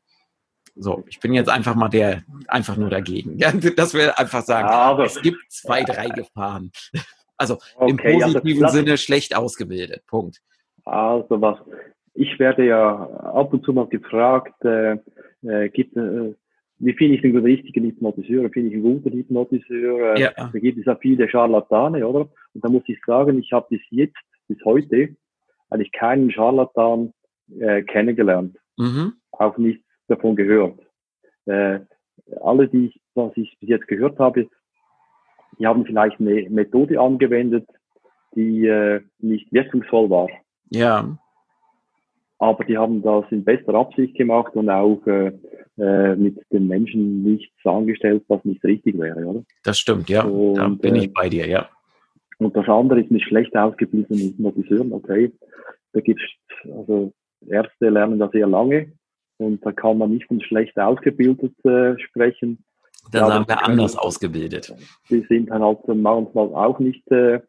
[0.75, 3.37] So, ich bin jetzt einfach mal der, einfach nur dagegen.
[3.37, 4.67] Ja, das will einfach sagen.
[4.67, 6.71] Aber, es gibt zwei, drei Gefahren.
[7.39, 10.03] Also okay, im positiven also, Sinne schlecht ausgebildet.
[10.05, 10.41] Punkt.
[10.85, 11.57] Also was,
[12.13, 14.97] ich werde ja ab und zu mal gefragt, äh,
[15.43, 16.33] äh, gibt, äh,
[16.79, 18.49] wie finde ich den richtigen Hypnotiseur?
[18.49, 20.15] Finde ich einen guten Hypnotiseur?
[20.15, 20.31] Äh, ja.
[20.35, 22.29] Da gibt es ja viele Scharlatane, oder?
[22.53, 25.15] Und da muss ich sagen, ich habe bis jetzt bis heute
[25.69, 27.13] eigentlich keinen Scharlatan
[27.57, 29.13] äh, kennengelernt, mhm.
[29.31, 30.79] auch nichts davon gehört.
[31.45, 31.79] Äh,
[32.41, 34.49] alle, die ich, was ich bis jetzt gehört habe,
[35.59, 37.67] die haben vielleicht eine Methode angewendet,
[38.35, 40.27] die äh, nicht wirkungsvoll war.
[40.69, 41.17] Ja.
[42.37, 45.33] Aber die haben das in bester Absicht gemacht und auch äh,
[45.77, 49.43] äh, mit den Menschen nichts angestellt, was nicht richtig wäre, oder?
[49.63, 50.23] Das stimmt, ja.
[50.23, 51.69] Und, da bin ich äh, bei dir, ja.
[52.37, 55.31] Und das andere ist mit schlecht ausgebildeten Hypnotiseuren, okay.
[55.91, 56.23] Da gibt's,
[56.65, 57.11] also
[57.47, 58.93] Ärzte lernen das sehr lange
[59.37, 62.63] und da kann man nicht von schlecht ausgebildet äh, sprechen.
[63.11, 64.73] Da sagen wir anders ausgebildet.
[65.09, 67.39] Die sind dann halt manchmal auch nicht äh,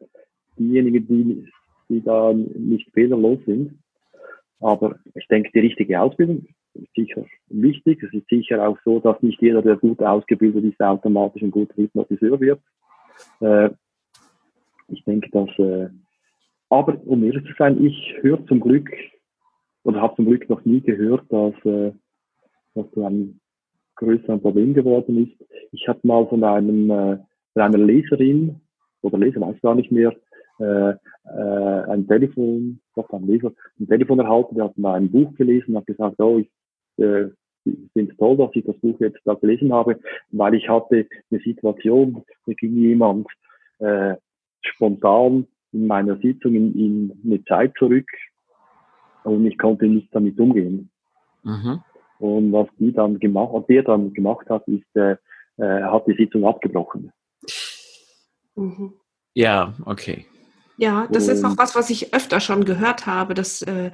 [0.57, 1.51] diejenigen, die,
[1.89, 3.79] die da nicht fehlerlos sind.
[4.59, 8.01] Aber ich denke, die richtige Ausbildung ist sicher wichtig.
[8.03, 11.75] Es ist sicher auch so, dass nicht jeder, der gut ausgebildet ist, automatisch ein guter
[11.75, 12.61] Hypnotiseur wird.
[13.39, 13.69] Äh,
[14.87, 15.89] ich denke, dass, äh,
[16.69, 18.89] aber um ehrlich zu sein, ich höre zum Glück
[19.83, 21.91] oder habe zum Glück noch nie gehört, dass, äh,
[22.75, 23.05] dass du
[24.01, 25.49] ein größeres Problem geworden ist.
[25.71, 27.17] Ich habe mal von einem äh,
[27.53, 28.61] von einer Leserin
[29.01, 30.13] oder Leser, weiß gar nicht mehr,
[30.59, 35.33] äh, äh, ein Telefon, doch ein Leser, ein Telefon erhalten, der hat mal ein Buch
[35.35, 36.49] gelesen und hat gesagt, oh, ich
[37.03, 37.29] äh,
[37.63, 39.99] finde es toll, dass ich das Buch jetzt da gelesen habe,
[40.31, 43.27] weil ich hatte eine Situation, da ging jemand
[43.79, 44.15] äh,
[44.61, 48.09] spontan in meiner Sitzung in, in eine Zeit zurück
[49.23, 50.89] und ich konnte nicht damit umgehen.
[51.43, 51.81] Mhm.
[52.21, 55.15] Und was die dann gemacht, was der dann gemacht hat, ist, äh,
[55.57, 57.11] äh, hat die Sitzung abgebrochen.
[58.55, 58.93] Mhm.
[59.33, 60.25] Ja, okay.
[60.77, 63.91] Ja, das ist auch was, was ich öfter schon gehört habe, dass äh,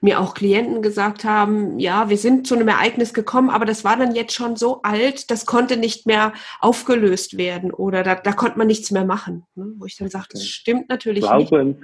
[0.00, 3.98] mir auch Klienten gesagt haben, ja, wir sind zu einem Ereignis gekommen, aber das war
[3.98, 8.56] dann jetzt schon so alt, das konnte nicht mehr aufgelöst werden oder da, da konnte
[8.56, 9.44] man nichts mehr machen.
[9.54, 9.74] Ne?
[9.76, 11.80] Wo ich dann sagte, das stimmt natürlich Glauben, nicht.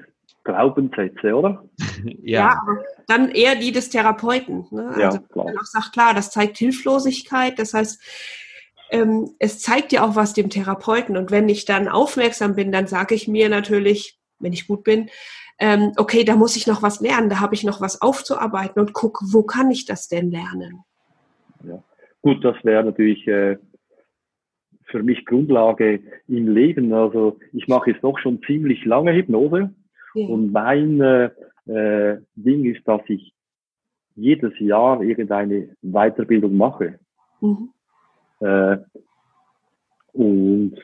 [0.46, 1.64] Glaubenssätze, oder?
[2.04, 2.14] ja.
[2.22, 4.66] ja, aber dann eher die des Therapeuten.
[4.70, 4.88] Ne?
[4.88, 5.46] Also, ja, klar.
[5.46, 8.00] auch sagt, klar, das zeigt Hilflosigkeit, das heißt,
[8.90, 11.16] ähm, es zeigt ja auch was dem Therapeuten.
[11.16, 15.10] Und wenn ich dann aufmerksam bin, dann sage ich mir natürlich, wenn ich gut bin,
[15.58, 18.92] ähm, okay, da muss ich noch was lernen, da habe ich noch was aufzuarbeiten und
[18.92, 20.84] guck, wo kann ich das denn lernen?
[21.64, 21.82] Ja.
[22.22, 23.56] Gut, das wäre natürlich äh,
[24.84, 26.92] für mich Grundlage im Leben.
[26.92, 29.74] Also ich mache jetzt doch schon ziemlich lange Hypnose
[30.16, 30.28] ja.
[30.28, 33.32] und mein äh, Ding ist, dass ich
[34.14, 36.98] jedes Jahr irgendeine Weiterbildung mache.
[37.40, 37.70] Mhm.
[38.40, 38.78] Äh,
[40.12, 40.76] und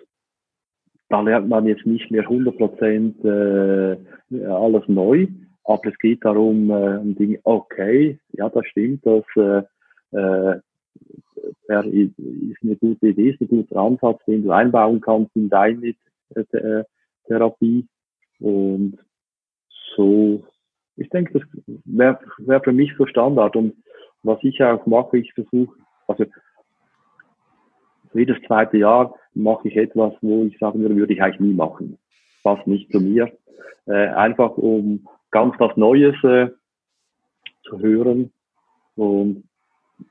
[1.09, 3.97] da lernt man jetzt nicht mehr 100 Prozent äh,
[4.47, 5.27] alles neu,
[5.65, 9.63] aber es geht darum, äh, um Dinge, okay, ja, das stimmt, das äh,
[10.17, 10.61] äh,
[11.69, 15.95] ist eine gute Idee, ist ein guter Ansatz, den du einbauen kannst in deine
[16.35, 16.85] äh,
[17.27, 17.87] Therapie.
[18.41, 18.99] Und
[19.97, 20.45] so,
[20.97, 21.43] ich denke, das
[21.85, 23.57] wäre wär für mich so Standard.
[23.57, 23.75] Und
[24.23, 25.75] was ich auch mache, ich versuche,
[26.07, 26.25] also
[28.15, 31.99] jedes zweite Jahr mache ich etwas, wo ich sagen würde, würde ich eigentlich nie machen.
[32.43, 33.33] Passt nicht zu mir.
[33.87, 36.51] Äh, einfach um ganz was Neues äh,
[37.65, 38.33] zu hören.
[38.97, 39.45] Und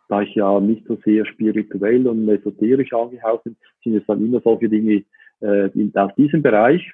[0.10, 4.41] da ich ja nicht so sehr spirituell und esoterisch angehaucht bin, sind es dann immer
[4.41, 5.04] solche Dinge
[5.41, 6.91] äh, in, aus diesem Bereich.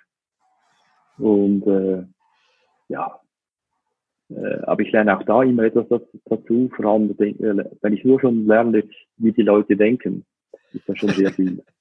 [1.17, 2.03] Und äh,
[2.89, 3.19] ja,
[4.29, 5.87] äh, aber ich lerne auch da immer etwas
[6.25, 8.83] dazu, vor allem äh, wenn ich nur schon lerne,
[9.17, 10.25] wie die Leute denken,
[10.73, 11.63] ist das schon sehr viel.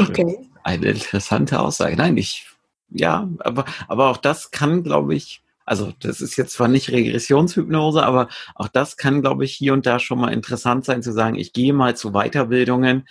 [0.00, 0.38] Okay.
[0.64, 1.94] Eine interessante Aussage.
[1.96, 2.48] Nein, ich,
[2.88, 8.02] ja, aber, aber auch das kann, glaube ich, also das ist jetzt zwar nicht Regressionshypnose,
[8.02, 11.36] aber auch das kann, glaube ich, hier und da schon mal interessant sein zu sagen,
[11.36, 13.06] ich gehe mal zu Weiterbildungen,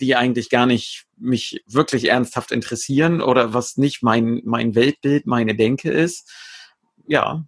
[0.00, 5.54] die eigentlich gar nicht mich wirklich ernsthaft interessieren oder was nicht mein, mein Weltbild, meine
[5.54, 6.30] Denke ist.
[7.06, 7.44] Ja,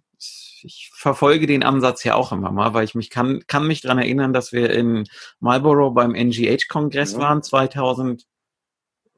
[0.63, 3.97] ich verfolge den Ansatz ja auch immer mal, weil ich mich kann, kann mich dran
[3.97, 5.07] erinnern, dass wir in
[5.39, 7.19] Marlborough beim NGH-Kongress ja.
[7.19, 8.25] waren 2000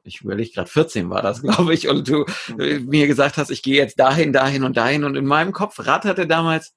[0.06, 2.24] ich überlege gerade 14 war das, glaube ich, und du
[2.58, 5.80] äh, mir gesagt hast, ich gehe jetzt dahin, dahin und dahin und in meinem Kopf
[5.80, 6.74] ratterte damals,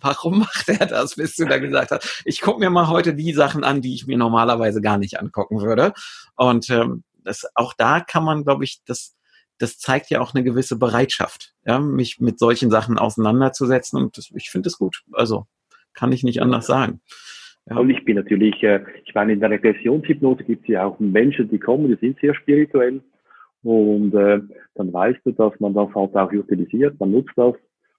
[0.00, 3.32] warum macht er das, bis du da gesagt hast, ich gucke mir mal heute die
[3.32, 5.92] Sachen an, die ich mir normalerweise gar nicht angucken würde
[6.36, 9.16] und ähm, das, auch da kann man, glaube ich, das
[9.60, 14.32] das zeigt ja auch eine gewisse Bereitschaft, ja, mich mit solchen Sachen auseinanderzusetzen und das,
[14.34, 15.02] ich finde es gut.
[15.12, 15.46] Also
[15.92, 17.00] kann ich nicht anders sagen.
[17.68, 17.76] Ja.
[17.76, 21.50] Und ich bin natürlich, äh, ich meine, in der Regressionshypnose gibt es ja auch Menschen,
[21.50, 23.02] die kommen, die sind sehr spirituell
[23.62, 24.40] und äh,
[24.74, 27.54] dann weißt du, dass man das halt auch utilisiert, man nutzt das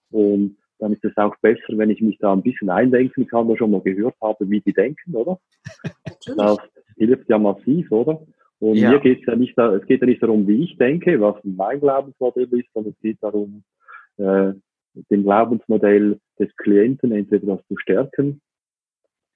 [0.09, 3.57] und dann ist es auch besser, wenn ich mich da ein bisschen eindenken kann oder
[3.57, 5.39] schon mal gehört habe, wie die denken, oder?
[6.35, 6.57] das
[6.97, 8.21] hilft ja massiv, oder?
[8.59, 8.91] Und ja.
[8.91, 11.79] mir geht es ja nicht, es geht ja nicht darum, wie ich denke, was mein
[11.79, 13.63] Glaubensmodell ist, sondern es geht darum,
[14.17, 14.53] äh,
[15.09, 18.41] dem Glaubensmodell des Klienten entweder das zu stärken,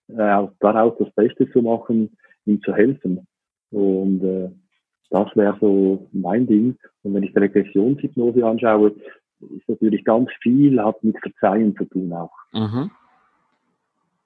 [0.09, 3.27] äh, daraus das Beste zu machen, ihm zu helfen.
[3.71, 4.49] Und äh,
[5.11, 6.75] das wäre so mein Ding.
[7.03, 8.95] Und wenn ich die Regressionshypnose anschaue,
[9.57, 12.31] ist natürlich ganz viel, hat mit Verzeihen zu tun auch.
[12.53, 12.91] Mhm.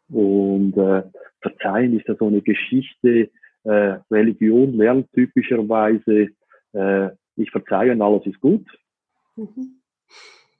[0.10, 1.04] Und äh,
[1.42, 3.30] Verzeihen ist ja so eine Geschichte,
[3.64, 6.30] äh, Religion lernt typischerweise,
[6.74, 8.66] äh, ich verzeihe und alles ist gut.
[9.36, 9.76] Mhm.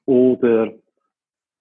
[0.06, 0.74] Oder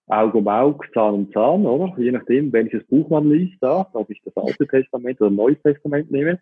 [0.08, 1.98] Auge um Auge, Zahn um Zahn, oder?
[1.98, 6.10] Je nachdem, welches Buch man liest, da, ob ich das Alte Testament oder Neues Testament
[6.10, 6.40] nehme.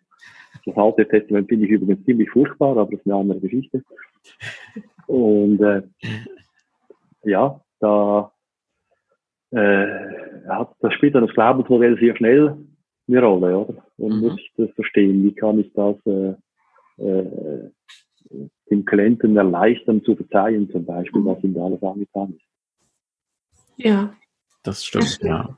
[0.65, 3.83] Das Alte Testament finde ich übrigens ziemlich furchtbar, aber das ist eine andere Geschichte.
[5.07, 5.83] Und äh,
[7.27, 8.33] ja, da
[9.51, 9.87] äh,
[10.49, 12.57] hat, das spielt dann das Glaubensmodell sehr schnell
[13.09, 13.87] eine Rolle, oder?
[13.99, 14.21] Und mhm.
[14.21, 15.23] muss ich das verstehen?
[15.23, 16.35] Wie kann ich das äh,
[17.03, 17.71] äh,
[18.71, 23.77] dem Klienten erleichtern zu verzeihen, zum Beispiel, was ihm da alles angetan ist?
[23.77, 24.15] Ja.
[24.63, 25.57] Das stimmt, ja.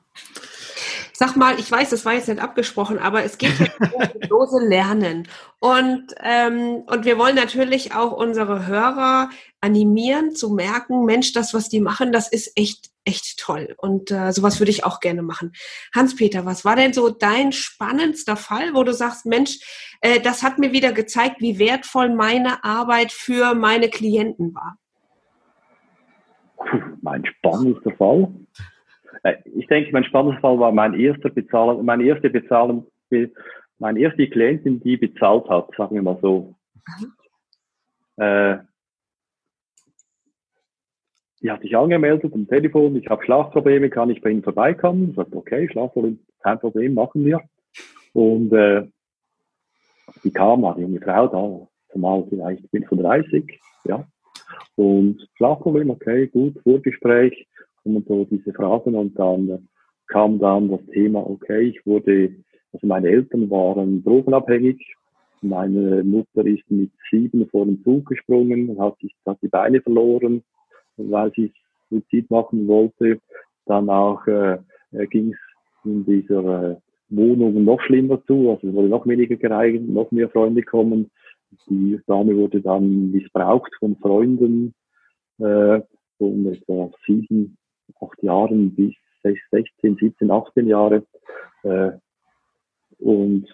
[1.20, 4.60] Sag mal, ich weiß, das war jetzt nicht abgesprochen, aber es geht jetzt um Hypnose
[4.68, 5.26] lernen.
[5.58, 9.28] Und, ähm, und wir wollen natürlich auch unsere Hörer
[9.60, 13.74] animieren, zu merken, Mensch, das, was die machen, das ist echt, echt toll.
[13.78, 15.54] Und äh, sowas würde ich auch gerne machen.
[15.92, 19.58] Hans-Peter, was war denn so dein spannendster Fall, wo du sagst, Mensch,
[20.00, 24.78] äh, das hat mir wieder gezeigt, wie wertvoll meine Arbeit für meine Klienten war?
[27.02, 28.32] Mein spannendster Fall?
[29.28, 32.86] Äh, ich denke, mein spannendster Fall war mein erster Bezahlen, meine erste Bezahlung,
[33.78, 36.54] meine erste Klientin, die bezahlt hat, sagen wir mal so.
[36.86, 38.22] Mhm.
[38.22, 38.58] Äh,
[41.40, 45.10] die hat sich angemeldet am Telefon, ich habe Schlafprobleme, kann ich bei Ihnen vorbeikommen?
[45.10, 47.40] Ich sagte, okay, Schlafprobleme, kein Problem, machen wir.
[48.12, 48.88] Und äh,
[50.24, 54.04] die kam, war eine junge Frau da, zumal vielleicht 35, ja.
[54.74, 57.47] Und Schlafproblem, okay, gut, Vorgespräch,
[57.96, 59.68] und so diese Fragen und dann
[60.08, 62.34] kam dann das Thema, okay, ich wurde,
[62.72, 64.94] also meine Eltern waren drogenabhängig,
[65.42, 70.42] meine Mutter ist mit sieben vor den Zug gesprungen, hat sich hat die Beine verloren,
[70.96, 71.52] weil sie
[71.90, 73.20] Suizid machen wollte.
[73.66, 74.58] Danach äh,
[75.10, 75.38] ging es
[75.84, 76.76] in dieser äh,
[77.10, 81.10] Wohnung noch schlimmer zu, also es wurde noch weniger gereicht, noch mehr Freunde kommen.
[81.68, 84.74] Die Dame wurde dann missbraucht von Freunden,
[85.38, 85.80] äh,
[86.18, 87.56] von etwa sieben
[88.00, 91.06] acht Jahren bis 16, 17, 18 Jahre.
[91.62, 91.92] Äh,
[92.98, 93.46] und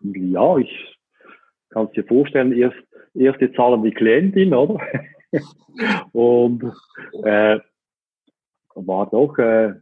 [0.00, 0.98] ja, ich
[1.70, 2.76] kann es dir vorstellen, erst,
[3.14, 4.80] erste Zahlen die Klientin, oder?
[6.12, 6.64] und
[7.24, 7.58] äh,
[8.74, 9.74] war doch äh,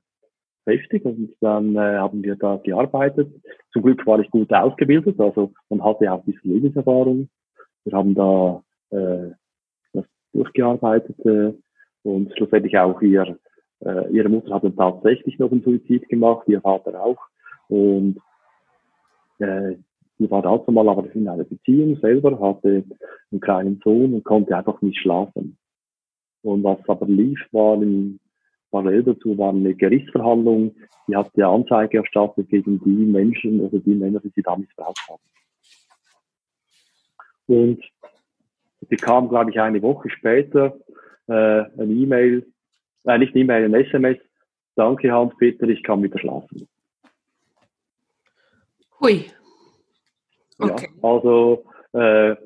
[0.65, 3.33] heftig und dann äh, haben wir da gearbeitet.
[3.73, 7.29] Zum Glück war ich gut ausgebildet, also man hatte auch diese Lebenserfahrung.
[7.85, 9.31] Wir haben da äh,
[9.93, 11.53] das durchgearbeitet äh,
[12.07, 13.37] und schlussendlich auch ihr,
[13.85, 17.19] äh, ihre Mutter hat dann tatsächlich noch einen Suizid gemacht, ihr Vater auch.
[17.69, 18.19] Und
[19.39, 19.75] äh,
[20.19, 22.85] die war dazu mal aber in einer Beziehung selber, hatte
[23.33, 25.59] einen kleinen Sohn und konnte einfach nicht schlafen.
[26.43, 28.21] Und was aber lief, war in,
[28.71, 30.77] parallel dazu war eine Gerichtsverhandlung,
[31.09, 35.09] die hat die Anzeige erstattet gegen die Menschen, also die Männer, die sie da missbraucht
[35.09, 35.23] haben.
[37.49, 37.83] Und
[38.89, 40.77] sie kam, glaube ich, eine Woche später
[41.29, 42.47] äh, eine E-Mail,
[43.05, 44.19] äh, nicht eine E-Mail, ein SMS.
[44.75, 46.69] Danke, Hans-Peter, ich kann wieder schlafen.
[49.01, 49.27] Hui.
[50.59, 50.89] Okay.
[51.03, 52.37] Ja, also, äh,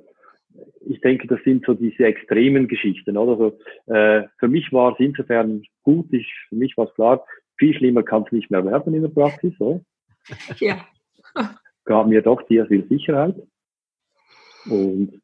[0.86, 3.16] ich denke, das sind so diese extremen Geschichten.
[3.16, 3.32] Oder?
[3.32, 7.24] Also, äh, für mich war es insofern gut, ich, für mich war es klar,
[7.56, 9.52] viel schlimmer kann es nicht mehr werden in der Praxis.
[9.58, 9.84] So.
[10.58, 10.86] Ja.
[11.84, 13.36] Gab mir doch sehr viel Sicherheit.
[14.66, 15.20] Und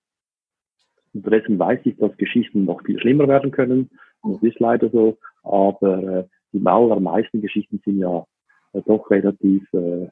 [1.17, 3.91] Unterdessen weiß ich, dass Geschichten noch viel schlimmer werden können.
[4.23, 5.19] Das ist leider so.
[5.43, 8.25] Aber äh, die allermeisten Geschichten sind ja
[8.73, 10.09] äh, doch relativ äh,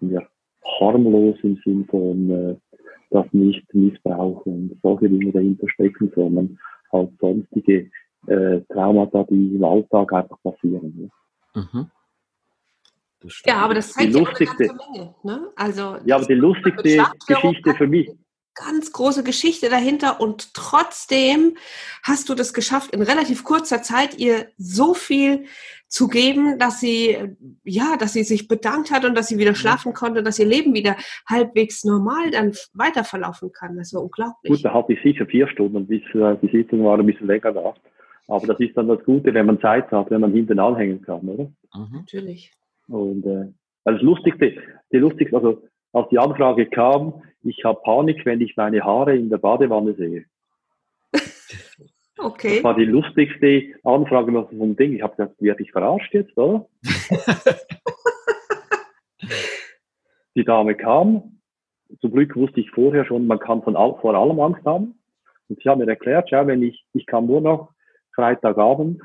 [0.00, 0.26] wir,
[0.80, 2.56] harmlos im Sinn von, äh,
[3.10, 6.58] dass nicht Missbrauch und solche Dinge dahinter stecken, sondern
[6.92, 7.90] halt sonstige
[8.26, 11.10] äh, Traumata, die im Alltag einfach passieren.
[11.54, 11.62] Ja.
[11.62, 11.90] Mhm.
[13.44, 15.14] Ja, aber das zeigt ja eine ganze Menge.
[15.24, 15.48] Ne?
[15.56, 18.08] Also, ja, aber die lustigste Geschichte für mich,
[18.58, 21.56] ganz große Geschichte dahinter und trotzdem
[22.02, 25.44] hast du das geschafft, in relativ kurzer Zeit ihr so viel
[25.86, 27.16] zu geben, dass sie,
[27.64, 30.74] ja, dass sie sich bedankt hat und dass sie wieder schlafen konnte, dass ihr Leben
[30.74, 30.96] wieder
[31.26, 33.76] halbwegs normal dann weiter verlaufen kann.
[33.76, 34.52] Das war unglaublich.
[34.52, 37.52] Gut, da hatte ich sicher vier Stunden, bis äh, die Sitzung war ein bisschen länger
[37.52, 37.74] da.
[38.26, 41.26] Aber das ist dann das Gute, wenn man Zeit hat, wenn man hinten anhängen kann,
[41.26, 41.44] oder?
[41.74, 41.98] Mhm.
[42.00, 42.52] Natürlich.
[42.88, 43.52] Und äh,
[43.84, 44.54] also das Lustigste,
[44.92, 45.62] die lustigste, also
[45.92, 50.24] als die Anfrage kam, ich habe Panik, wenn ich meine Haare in der Badewanne sehe.
[52.18, 52.56] Okay.
[52.56, 54.94] Das war die lustigste Anfrage noch vom Ding.
[54.94, 56.66] Ich habe gesagt, werde ich verarscht jetzt, oder?
[60.34, 61.38] die Dame kam.
[62.00, 64.98] Zum Glück wusste ich vorher schon, man kann von all, vor allem Angst haben.
[65.48, 67.72] Und sie hat mir erklärt, ja, wenn ich, ich kann nur noch
[68.14, 69.00] Freitagabend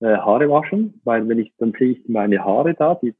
[0.00, 3.14] äh, Haare waschen, weil wenn ich, dann sehe ich meine Haare da, die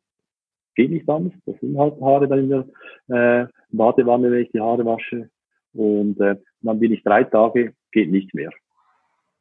[0.79, 1.33] geht nicht anders.
[1.45, 2.64] Das sind halt Haare dann in der
[3.09, 5.29] äh, Badewanne, wenn ich die Haare wasche.
[5.74, 8.51] Und äh, dann bin ich drei Tage, geht nicht mehr.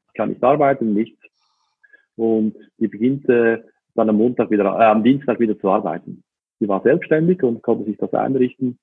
[0.08, 1.20] Ich kann nicht arbeiten, nichts.
[2.16, 3.62] Und die beginnt äh,
[3.94, 6.24] dann am Montag wieder, äh, am Dienstag wieder zu arbeiten.
[6.60, 8.80] Sie war selbstständig und konnte sich das einrichten.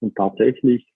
[0.00, 0.90] Und tatsächlich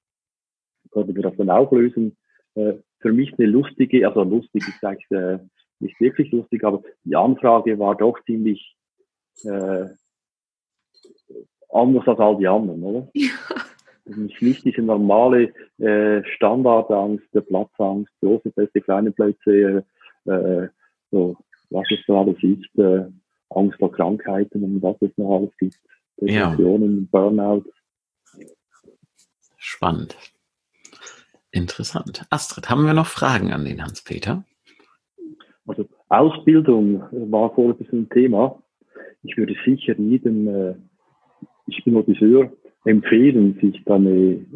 [0.90, 2.16] konnte wir das dann auflösen.
[2.54, 5.38] Äh, für mich eine lustige, also lustig ist eigentlich äh,
[5.78, 8.76] nicht wirklich lustig, aber die Anfrage war doch ziemlich
[9.44, 9.88] äh,
[11.72, 13.08] anders als all die anderen, oder?
[14.04, 14.16] Ja.
[14.40, 19.84] Nicht diese normale äh, Standardangst, der Platzangst, große Plätze, kleine Plätze,
[20.24, 20.68] äh,
[21.12, 21.36] so,
[21.70, 23.04] was es da alles ist, äh,
[23.50, 25.78] Angst vor Krankheiten und was es noch alles gibt,
[26.20, 27.20] Depressionen, ja.
[27.20, 27.64] Burnout.
[29.56, 30.16] Spannend.
[31.52, 32.24] Interessant.
[32.30, 34.44] Astrid, haben wir noch Fragen an den Hans-Peter?
[35.66, 38.60] Also Ausbildung war vorher ein bisschen ein Thema.
[39.22, 40.74] Ich würde sicher jedem äh,
[41.78, 42.52] Hypnotiseur
[42.84, 44.46] empfehlen, sich dann eine,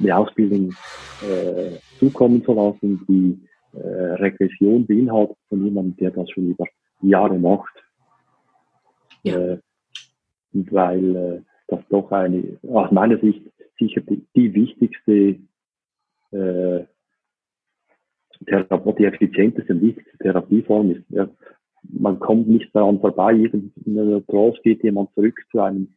[0.00, 0.74] eine Ausbildung
[1.22, 3.38] äh, zukommen zu lassen, die
[3.78, 6.66] äh, Regression beinhaltet von jemandem, der das schon über
[7.00, 7.72] Jahre macht.
[9.22, 9.38] Ja.
[9.38, 9.58] Äh,
[10.52, 13.42] weil äh, das doch eine, aus meiner Sicht
[13.78, 15.36] sicher die, die wichtigste
[16.32, 16.84] äh,
[18.46, 21.04] Therapie, die effizienteste und wichtigste Therapieform ist.
[21.08, 21.28] Ja,
[21.84, 25.94] man kommt nicht daran vorbei, in einer Trance geht jemand zurück zu einem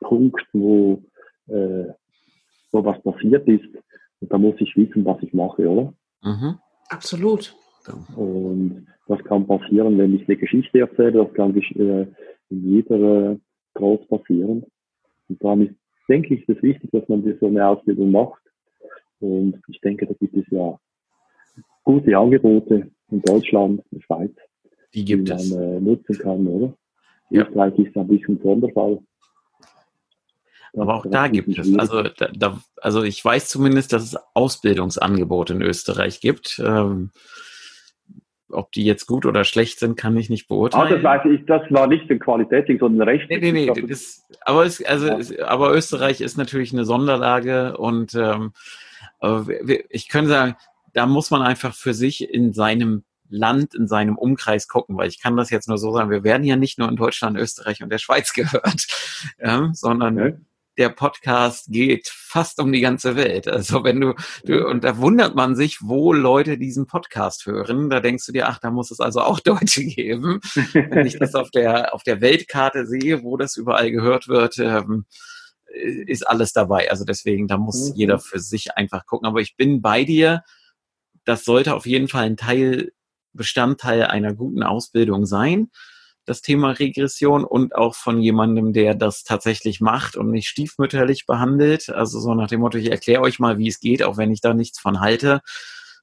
[0.00, 1.02] Punkt, wo,
[1.48, 1.86] äh,
[2.72, 3.66] wo was passiert ist.
[4.20, 5.92] Und da muss ich wissen, was ich mache, oder?
[6.22, 6.58] Mhm.
[6.88, 7.54] Absolut.
[8.16, 12.06] Und das kann passieren, wenn ich eine Geschichte erzähle, das kann äh,
[12.50, 13.38] in jeder äh,
[13.74, 14.64] Groß passieren.
[15.28, 15.74] Und damit
[16.08, 18.42] denke ich, ist es wichtig, dass man so eine Ausbildung macht.
[19.20, 20.78] Und ich denke, da gibt es ja
[21.84, 24.32] gute Angebote in Deutschland, in der Schweiz,
[24.94, 26.74] die, gibt die man äh, nutzen kann, oder?
[27.30, 27.46] Ja.
[27.46, 29.00] Österreich ist ein bisschen Sonderfall.
[30.76, 35.54] Aber auch da gibt es, also, da, da, also ich weiß zumindest, dass es Ausbildungsangebote
[35.54, 36.60] in Österreich gibt.
[36.64, 37.10] Ähm,
[38.50, 40.86] ob die jetzt gut oder schlecht sind, kann ich nicht beurteilen.
[40.86, 43.28] Ah, das weiß ich, das war nicht ein Qualitätsding, sondern Recht.
[43.28, 43.86] Nee, nee, nee.
[43.86, 45.46] Das, aber, es, also, ja.
[45.46, 48.52] aber Österreich ist natürlich eine Sonderlage und ähm,
[49.90, 50.56] ich könnte sagen,
[50.94, 55.20] da muss man einfach für sich in seinem Land, in seinem Umkreis gucken, weil ich
[55.20, 57.90] kann das jetzt nur so sagen, wir werden ja nicht nur in Deutschland, Österreich und
[57.90, 58.86] der Schweiz gehört,
[59.38, 60.36] ja, sondern okay
[60.78, 63.48] der Podcast geht fast um die ganze Welt.
[63.48, 64.14] Also wenn du,
[64.44, 67.90] du, und da wundert man sich, wo Leute diesen Podcast hören.
[67.90, 70.40] Da denkst du dir, ach, da muss es also auch Deutsche geben.
[70.72, 75.06] wenn ich das auf der, auf der Weltkarte sehe, wo das überall gehört wird, ähm,
[75.66, 76.90] ist alles dabei.
[76.90, 77.96] Also deswegen, da muss mhm.
[77.96, 79.26] jeder für sich einfach gucken.
[79.26, 80.42] Aber ich bin bei dir.
[81.24, 82.92] Das sollte auf jeden Fall ein Teil,
[83.34, 85.70] Bestandteil einer guten Ausbildung sein
[86.28, 91.88] das Thema Regression und auch von jemandem, der das tatsächlich macht und nicht stiefmütterlich behandelt.
[91.88, 94.40] Also so nach dem Motto, ich erkläre euch mal, wie es geht, auch wenn ich
[94.40, 95.40] da nichts von halte,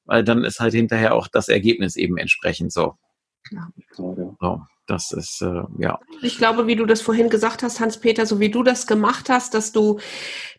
[0.06, 2.96] weil dann ist halt hinterher auch das Ergebnis eben entsprechend so.
[3.52, 3.70] Ja.
[3.94, 4.62] So.
[4.88, 6.00] Das ist, äh, ja.
[6.22, 9.56] Ich glaube, wie du das vorhin gesagt hast, Hans-Peter, so wie du das gemacht hast,
[9.56, 10.00] dass du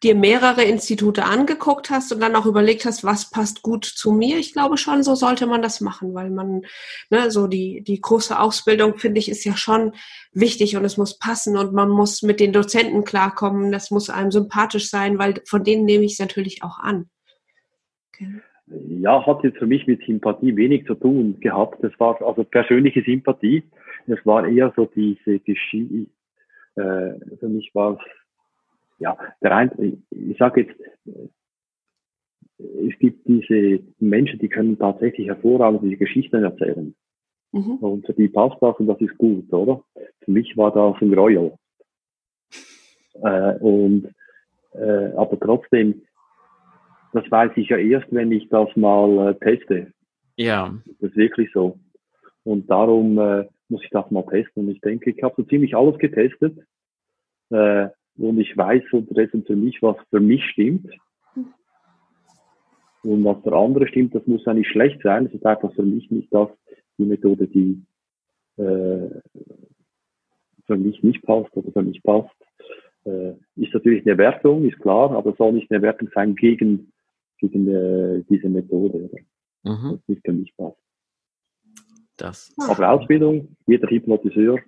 [0.02, 4.38] dir mehrere Institute angeguckt hast und dann auch überlegt hast, was passt gut zu mir.
[4.38, 6.62] Ich glaube schon, so sollte man das machen, weil man,
[7.08, 9.92] ne, so die, die große Ausbildung, finde ich, ist ja schon
[10.32, 13.70] wichtig und es muss passen und man muss mit den Dozenten klarkommen.
[13.70, 17.08] Das muss einem sympathisch sein, weil von denen nehme ich es natürlich auch an.
[18.08, 18.40] Okay.
[18.66, 21.82] Ja, hat jetzt für mich mit Sympathie wenig zu tun gehabt.
[21.82, 23.62] Das war also persönliche Sympathie
[24.06, 26.06] es war eher so diese Geschichte,
[26.76, 28.00] äh, für mich war es,
[28.98, 30.80] ja, der ein, ich sage jetzt,
[32.58, 36.94] es gibt diese Menschen, die können tatsächlich hervorragend diese Geschichten erzählen.
[37.52, 37.76] Mhm.
[37.76, 39.82] Und für die passt das und das ist gut, oder?
[40.20, 41.52] Für mich war das ein Gräuel.
[43.22, 44.14] Äh, und,
[44.72, 46.02] äh, aber trotzdem,
[47.16, 49.92] das weiß ich ja erst, wenn ich das mal äh, teste.
[50.36, 50.74] Ja.
[51.00, 51.78] Das ist wirklich so.
[52.44, 54.64] Und darum äh, muss ich das mal testen.
[54.64, 56.58] Und ich denke, ich habe so ziemlich alles getestet.
[57.50, 57.88] Äh,
[58.18, 60.90] und ich weiß unterdessen für mich, was für mich stimmt.
[63.02, 65.24] Und was für andere stimmt, das muss ja nicht schlecht sein.
[65.24, 66.48] Das ist einfach für mich nicht das,
[66.98, 67.82] die Methode, die
[68.56, 69.20] äh,
[70.66, 72.34] für mich nicht passt oder für mich passt.
[73.06, 76.92] äh, ist natürlich eine Wertung, ist klar, aber soll nicht eine Wertung sein gegen,
[77.38, 79.10] gegen äh, diese Methode.
[79.10, 79.18] Oder?
[79.62, 80.00] Mhm.
[80.06, 80.74] Das ist für mich was.
[82.16, 82.54] Das.
[82.68, 84.58] Aber Ausbildung, jeder Hypnotiseur.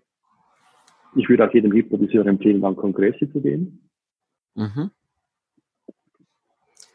[1.17, 3.89] Ich würde auch jedem Hypnotiseur empfehlen, an Kongresse zu gehen.
[4.55, 4.91] Mhm.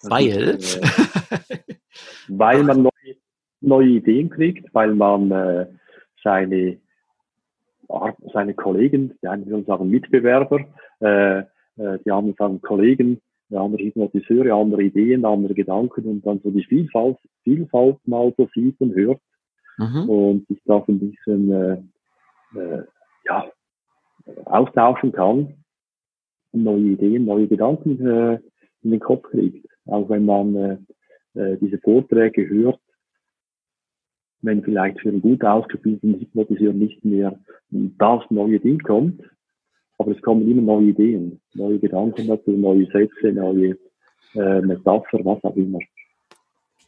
[0.03, 0.27] Weil?
[0.27, 1.57] Ist, äh,
[2.27, 3.15] weil man neue,
[3.61, 5.67] neue Ideen kriegt, weil man äh,
[6.23, 6.79] seine
[8.33, 10.65] seine Kollegen, die einen würden sagen Mitbewerber,
[10.99, 13.21] äh, äh, die anderen sagen Kollegen,
[13.53, 18.49] die andere Hypnotiseure, andere Ideen, andere Gedanken und dann so die Vielfalt, Vielfalt mal so
[18.53, 19.21] sieht und hört
[19.77, 20.09] mhm.
[20.09, 22.83] und sich da so ein bisschen äh, äh,
[23.25, 23.45] ja,
[24.45, 25.55] austauschen kann
[26.51, 28.39] und neue Ideen, neue Gedanken äh,
[28.81, 29.67] in den Kopf kriegt.
[29.85, 30.77] Auch wenn man äh,
[31.35, 32.79] äh diese Vorträge hört,
[34.41, 37.39] wenn vielleicht für einen gut ausgebildeten Hypnotiseur nicht mehr
[37.69, 39.21] das neue Ding kommt,
[40.03, 43.77] aber es kommen immer neue Ideen, neue Gedanken dazu, neue Sätze, neue
[44.35, 45.79] äh, Metapher, was auch immer.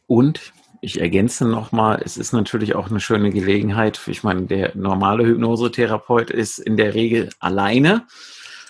[0.06, 0.52] Und
[0.82, 4.00] ich ergänze nochmal, es ist natürlich auch eine schöne Gelegenheit.
[4.06, 8.06] Ich meine, der normale Hypnosetherapeut ist in der Regel alleine.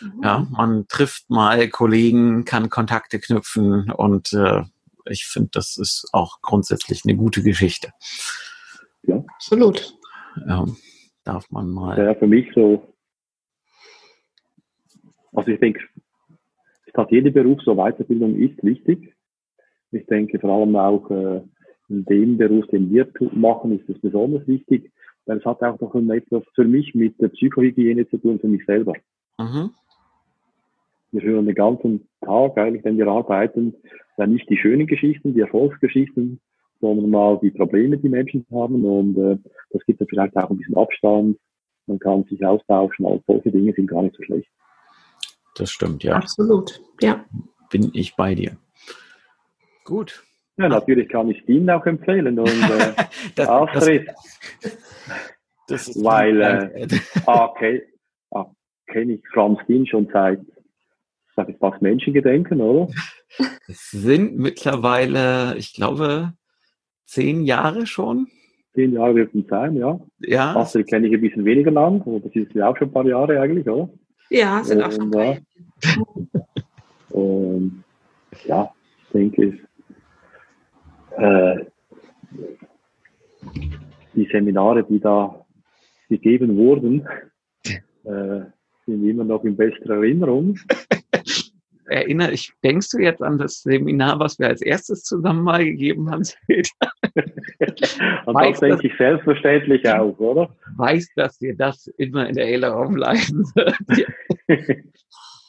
[0.01, 0.23] Mhm.
[0.23, 4.63] Ja, man trifft mal Kollegen, kann Kontakte knüpfen und äh,
[5.09, 7.91] ich finde, das ist auch grundsätzlich eine gute Geschichte.
[9.03, 9.25] Ja.
[9.35, 9.97] Absolut.
[10.47, 10.65] Ja,
[11.25, 11.99] darf man mal.
[11.99, 12.96] Ja, für mich so.
[15.37, 15.81] Also ich denke,
[16.95, 19.15] fast jede Beruf so Weiterbildung ist wichtig.
[19.93, 21.43] Ich denke vor allem auch äh,
[21.89, 24.91] in dem Beruf, den wir machen, ist es besonders wichtig,
[25.27, 28.65] weil es hat auch noch etwas für mich mit der Psychohygiene zu tun, für mich
[28.65, 28.95] selber.
[29.39, 29.71] Mhm.
[31.13, 33.75] Wir hören den ganzen Tag eigentlich, wenn wir arbeiten,
[34.17, 36.41] ja nicht die schönen Geschichten, die Erfolgsgeschichten,
[36.81, 38.85] sondern mal die Probleme, die Menschen haben.
[38.85, 39.39] Und äh,
[39.71, 41.39] das gibt dann vielleicht auch ein bisschen Abstand.
[41.87, 43.07] Man kann sich austauschen.
[43.07, 44.49] All solche Dinge sind gar nicht so schlecht.
[45.57, 46.17] Das stimmt, ja.
[46.17, 47.25] Absolut, ja.
[47.71, 48.57] Bin ich bei dir.
[49.85, 50.23] Gut.
[50.59, 52.95] Ja, natürlich kann ich Dean auch empfehlen und äh,
[53.35, 54.09] das, Astrid.
[55.69, 56.89] Das, das weil, äh,
[57.27, 57.83] ah, okay,
[58.31, 58.47] ah,
[58.87, 60.41] kenne ich Franz Dean schon seit,
[61.35, 62.91] sag ich fast Menschengedenken, oder?
[63.67, 66.33] Es sind mittlerweile, ich glaube,
[67.05, 68.29] zehn Jahre schon.
[68.75, 69.99] Zehn Jahre wird es sein, ja.
[70.21, 70.57] Ja.
[70.57, 73.07] Astrid kenne ich ein bisschen weniger lang, aber das ist ja auch schon ein paar
[73.07, 73.91] Jahre eigentlich, oder?
[74.31, 75.37] Ja, sind auch schon ja.
[77.11, 77.85] Und
[78.45, 78.71] ja,
[79.05, 79.59] ich denke,
[81.17, 81.65] äh,
[84.15, 85.47] die Seminare, die da
[86.09, 87.07] gegeben wurden,
[88.05, 88.41] äh,
[88.87, 90.59] sind immer noch in bester Erinnerung.
[91.89, 96.11] erinnere ich, denkst du jetzt an das Seminar, was wir als erstes zusammen mal gegeben
[96.11, 96.71] haben, Peter?
[98.27, 100.49] Und weiß, das denke ich selbstverständlich auch, oder?
[100.77, 103.77] Weiß, dass dir das immer in der Erinnerung bleiben wird.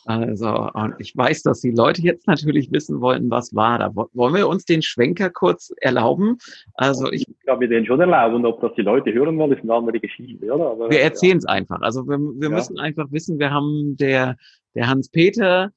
[0.10, 3.92] Also, und ich weiß, dass die Leute jetzt natürlich wissen wollten, was war da.
[3.94, 6.38] Wollen wir uns den Schwenker kurz erlauben?
[6.76, 9.64] Also ich, ich kann mir den schon erlauben, ob das die Leute hören wollen, ist
[9.64, 10.72] eine andere Geschichte, oder?
[10.72, 11.56] Aber, wir erzählen es ja.
[11.56, 11.82] einfach.
[11.82, 12.56] Also wir, wir ja.
[12.56, 14.38] müssen einfach wissen, wir haben der,
[14.76, 15.72] der Hans-Peter,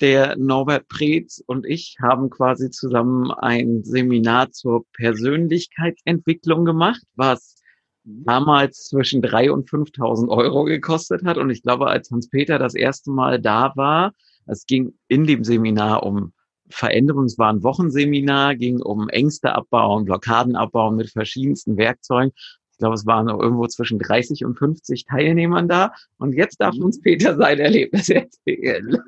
[0.00, 7.56] der Norbert Preetz und ich haben quasi zusammen ein Seminar zur Persönlichkeitsentwicklung gemacht, was
[8.04, 11.38] damals zwischen drei und 5.000 Euro gekostet hat.
[11.38, 14.12] Und ich glaube, als Hans-Peter das erste Mal da war,
[14.46, 16.32] es ging in dem Seminar um
[16.68, 22.32] Veränderung, es war ein Wochenseminar, ging um Ängste abbauen, Blockaden abbauen mit verschiedensten Werkzeugen.
[22.72, 25.92] Ich glaube, es waren irgendwo zwischen 30 und 50 Teilnehmern da.
[26.18, 26.84] Und jetzt darf mhm.
[26.84, 28.98] uns Peter sein Erlebnis erzählen.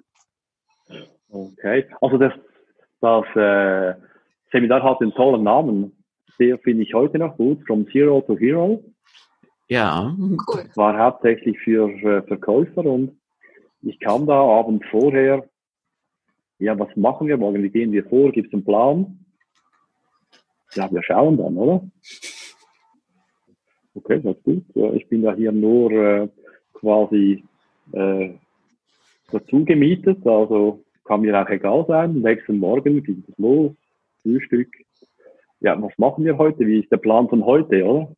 [1.30, 2.32] Okay, also das,
[3.00, 3.94] das äh,
[4.50, 5.92] Seminar hat einen tollen Namen.
[6.38, 8.82] Der finde ich heute noch gut, From Zero to Hero.
[9.68, 10.64] Ja, cool.
[10.76, 13.18] War hauptsächlich für äh, Verkäufer und
[13.82, 15.44] ich kam da abends vorher,
[16.58, 17.62] ja, was machen wir morgen?
[17.62, 18.32] Wie gehen wir vor?
[18.32, 19.24] Gibt es einen Plan?
[20.74, 21.88] Ja, wir schauen dann, oder?
[23.94, 24.64] Okay, das ist gut.
[24.74, 26.28] Ja, ich bin ja hier nur äh,
[26.72, 27.44] quasi
[27.92, 28.30] äh,
[29.30, 32.20] dazu gemietet, also kann mir auch egal sein.
[32.20, 33.72] Nächsten Morgen ging es los,
[34.22, 34.68] Frühstück.
[35.60, 36.66] Ja, was machen wir heute?
[36.66, 38.14] Wie ist der Plan von heute, oder?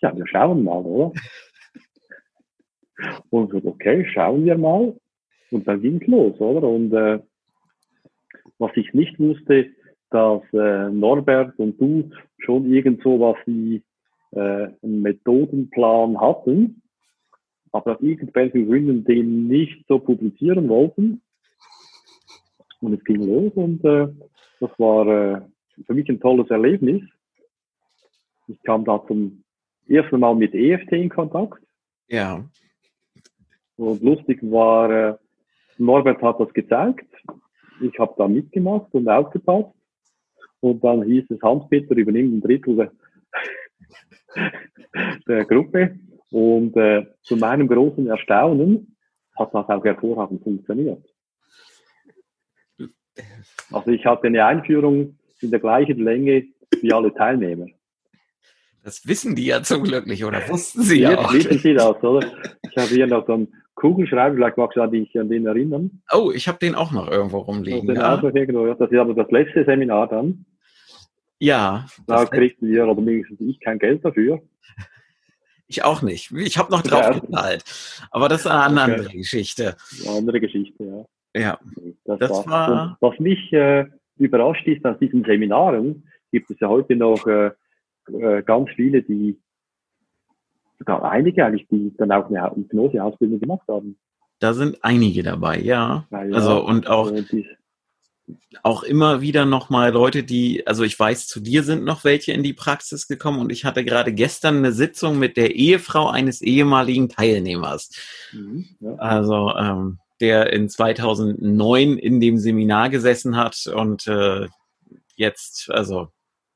[0.00, 1.12] Ja, wir schauen mal, oder?
[3.30, 4.96] Und so, okay, schauen wir mal.
[5.50, 6.66] Und dann ging es los, oder?
[6.66, 7.20] Und äh,
[8.58, 9.66] was ich nicht wusste,
[10.10, 13.82] dass äh, Norbert und du schon irgend so was wie
[14.32, 16.82] äh, einen Methodenplan hatten,
[17.72, 21.21] aber aus irgendwelchen Gründen den nicht so publizieren wollten.
[22.82, 24.08] Und es ging los und äh,
[24.60, 25.40] das war äh,
[25.86, 27.02] für mich ein tolles Erlebnis.
[28.48, 29.44] Ich kam da zum
[29.88, 31.62] ersten Mal mit EFT in Kontakt.
[32.08, 32.44] Ja.
[33.76, 35.14] Und lustig war, äh,
[35.78, 37.06] Norbert hat das gezeigt.
[37.80, 39.74] Ich habe da mitgemacht und aufgepasst.
[40.60, 42.92] Und dann hieß es, Hans-Peter übernimmt ein Drittel der,
[45.28, 45.98] der Gruppe.
[46.32, 48.96] Und äh, zu meinem großen Erstaunen
[49.38, 51.11] hat das auch hervorragend funktioniert.
[53.72, 56.44] Also ich hatte eine Einführung in der gleichen Länge
[56.80, 57.66] wie alle Teilnehmer.
[58.84, 61.32] Das wissen die ja zum Glück nicht, oder wussten sie Jetzt ja auch.
[61.32, 62.26] wissen Sie das, oder?
[62.68, 66.02] Ich habe hier noch so einen Kugelschreiber, vielleicht magst du dich an den erinnern.
[66.12, 67.86] Oh, ich habe den auch noch irgendwo rumliegen.
[67.86, 68.66] den Ja, auch noch irgendwo.
[68.74, 70.44] Das ist aber das letzte Seminar dann.
[71.38, 74.40] ja Da kriegten wir, oder wenigstens ich, kein Geld dafür.
[75.68, 76.32] ich auch nicht.
[76.32, 77.18] Ich habe noch drauf Ja.
[77.20, 77.64] gezahlt.
[78.10, 78.92] Aber das ist eine Okay.
[78.94, 79.76] andere Geschichte.
[80.06, 81.04] Eine andere Geschichte, ja.
[81.34, 81.58] Ja,
[82.04, 83.86] Das, Das war, was mich äh,
[84.18, 87.50] überrascht ist, aus diesen Seminaren gibt es ja heute noch äh,
[88.08, 89.38] äh, ganz viele, die,
[90.78, 93.96] sogar einige eigentlich, die dann auch eine Hypnoseausbildung gemacht haben.
[94.40, 96.06] da sind einige dabei, ja.
[96.10, 97.24] Weil, ja, Also und auch äh,
[98.62, 102.42] auch immer wieder nochmal Leute, die, also ich weiß, zu dir sind noch welche in
[102.42, 107.08] die Praxis gekommen und ich hatte gerade gestern eine Sitzung mit der Ehefrau eines ehemaligen
[107.08, 107.90] Teilnehmers.
[108.32, 108.94] mhm, ja.
[108.96, 114.46] Also ähm, der in 2009 in dem Seminar gesessen hat und äh,
[115.16, 116.08] jetzt, also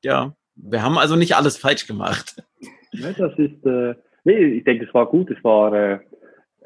[0.03, 2.43] ja, wir haben also nicht alles falsch gemacht.
[2.93, 3.93] Ja, das ist, äh,
[4.23, 5.29] nee, ich denke, es war gut.
[5.29, 5.99] Es war, äh,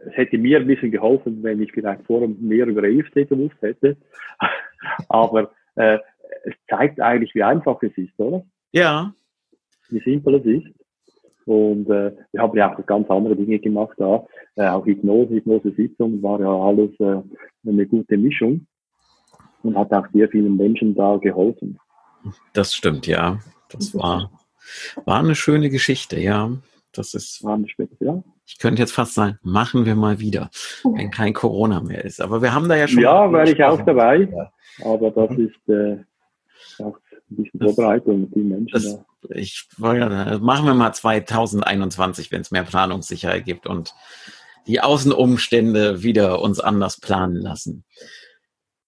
[0.05, 3.97] es hätte mir ein bisschen geholfen, wenn ich vielleicht vorher mehr über EFT gewusst hätte.
[5.09, 5.97] Aber äh,
[6.45, 8.45] es zeigt eigentlich, wie einfach es ist, oder?
[8.71, 9.13] Ja,
[9.89, 10.80] Wie simpel es ist.
[11.45, 14.25] Und äh, wir haben ja auch ganz andere Dinge gemacht da.
[14.55, 17.21] Äh, auch Hypnose, Hypnose-Sitzung war ja alles äh,
[17.67, 18.67] eine gute Mischung
[19.63, 21.77] und hat auch sehr vielen Menschen da geholfen.
[22.53, 23.39] das stimmt, ja.
[23.69, 24.31] Das war,
[25.05, 26.51] war eine schöne Geschichte, ja.
[26.93, 28.21] Das ist, War nicht schlecht, ja.
[28.45, 30.49] ich könnte jetzt fast sagen, machen wir mal wieder,
[30.83, 32.19] wenn kein Corona mehr ist.
[32.19, 33.01] Aber wir haben da ja schon.
[33.01, 34.27] Ja, wäre ich auch dabei.
[34.29, 34.51] Ja.
[34.83, 35.99] Aber das ist äh,
[36.83, 36.97] auch
[37.29, 39.05] ein bisschen Vorbereitung, die Menschen das- da.
[39.29, 43.93] Ich ja, machen wir mal 2021, wenn es mehr Planungssicherheit gibt und
[44.67, 47.83] die Außenumstände wieder uns anders planen lassen.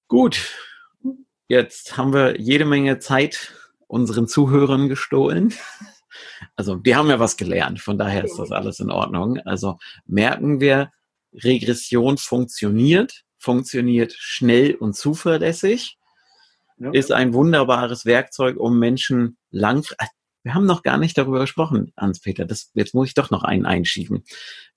[0.07, 0.51] Gut,
[1.47, 3.53] jetzt haben wir jede Menge Zeit
[3.87, 5.53] unseren Zuhörern gestohlen.
[6.55, 9.39] Also, die haben ja was gelernt, von daher ist das alles in Ordnung.
[9.45, 10.91] Also merken wir,
[11.33, 15.97] Regression funktioniert, funktioniert schnell und zuverlässig
[16.77, 16.91] Ja.
[16.91, 19.85] ist ein wunderbares Werkzeug, um Menschen lang.
[20.43, 22.45] Wir haben noch gar nicht darüber gesprochen, Hans-Peter.
[22.45, 24.23] Das, jetzt muss ich doch noch einen einschieben.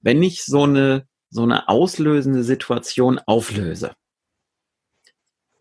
[0.00, 3.92] Wenn ich so eine, so eine auslösende Situation auflöse,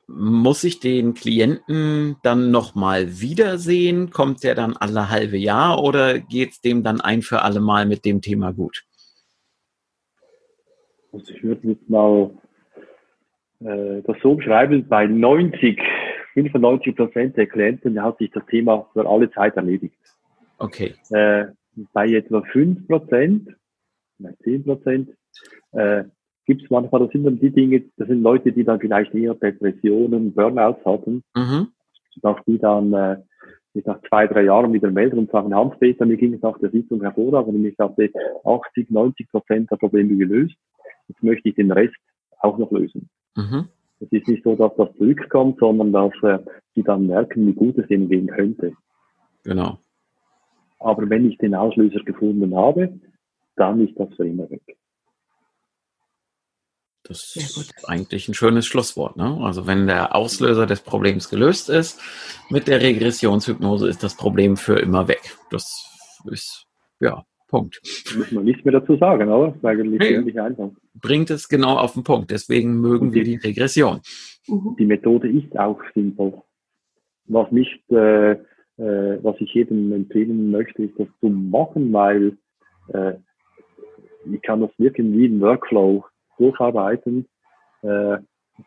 [0.07, 4.11] muss ich den Klienten dann nochmal wiedersehen?
[4.11, 8.05] Kommt der dann alle halbe Jahr oder geht's dem dann ein für alle Mal mit
[8.05, 8.83] dem Thema gut?
[11.11, 12.29] Also ich würde jetzt mal
[13.61, 15.79] äh, das so beschreiben, bei 90,
[16.35, 19.97] 95 Prozent der Klienten hat sich das Thema für alle Zeit erledigt.
[20.57, 20.93] Okay.
[21.09, 21.47] Äh,
[21.93, 23.49] bei etwa 5 Prozent,
[24.43, 25.09] 10 Prozent,
[25.71, 26.03] äh,
[26.45, 29.33] gibt es manchmal, das sind dann die Dinge, das sind Leute, die dann vielleicht eher
[29.33, 31.69] Depressionen, Burnouts hatten, Mhm.
[32.21, 33.17] dass die dann äh,
[33.83, 37.01] nach zwei, drei Jahren wieder melden und sagen, Hans-Peter, mir ging es nach der Sitzung
[37.01, 38.09] hervorragend und ich hatte
[38.45, 40.55] 80, 90 Prozent der Probleme gelöst.
[41.07, 41.95] Jetzt möchte ich den Rest
[42.39, 43.09] auch noch lösen.
[43.35, 43.67] Mhm.
[43.99, 46.39] Es ist nicht so, dass das zurückkommt, sondern dass äh,
[46.75, 48.73] die dann merken, wie gut es ihnen gehen könnte.
[49.43, 49.79] Genau.
[50.79, 52.99] Aber wenn ich den Auslöser gefunden habe,
[53.55, 54.77] dann ist das für immer weg.
[57.07, 59.15] Das ist eigentlich ein schönes Schlusswort.
[59.15, 59.37] Ne?
[59.41, 62.01] Also wenn der Auslöser des Problems gelöst ist,
[62.49, 65.37] mit der Regressionshypnose ist das Problem für immer weg.
[65.51, 66.65] Das ist,
[66.99, 67.23] ja,
[67.55, 67.81] Punkt.
[68.11, 69.47] Da muss man nichts mehr dazu sagen, oder?
[69.47, 70.15] Das ist eigentlich Nee.
[70.15, 70.69] ziemlich einfach.
[71.01, 72.31] Bringt es genau auf den Punkt.
[72.31, 73.99] Deswegen mögen wir die Regression.
[74.47, 74.75] Mhm.
[74.79, 76.33] Die Methode ist auch simpel.
[77.27, 78.37] Was nicht, äh, äh,
[79.23, 82.37] was ich jedem empfehlen möchte, ist das zu machen, weil
[82.93, 83.13] äh,
[84.31, 86.03] ich kann das wirklich wie ein Workflow
[86.37, 87.25] durcharbeiten,
[87.83, 88.17] äh,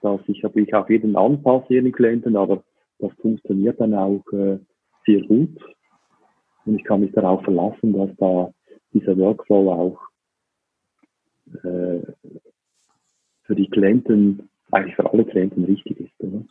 [0.03, 2.63] dass ich natürlich auf jeden anpasse, jeden Klienten, aber
[2.99, 4.59] das funktioniert dann auch äh,
[5.07, 5.57] sehr gut.
[6.65, 8.53] Und ich kann mich darauf verlassen, dass da
[8.93, 10.01] dieser Workflow auch
[11.65, 12.01] äh,
[13.43, 16.13] für die Klienten, eigentlich für alle Klienten richtig ist.
[16.19, 16.45] Oder?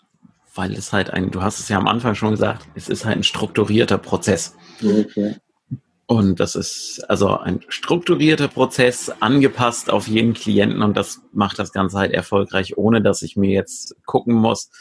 [0.55, 3.17] Weil es halt ein, du hast es ja am Anfang schon gesagt, es ist halt
[3.17, 4.55] ein strukturierter Prozess.
[4.79, 5.31] Ja.
[6.07, 11.73] Und das ist also ein strukturierter Prozess, angepasst auf jeden Klienten und das macht das
[11.73, 14.71] Ganze halt erfolgreich, ohne dass ich mir jetzt gucken muss,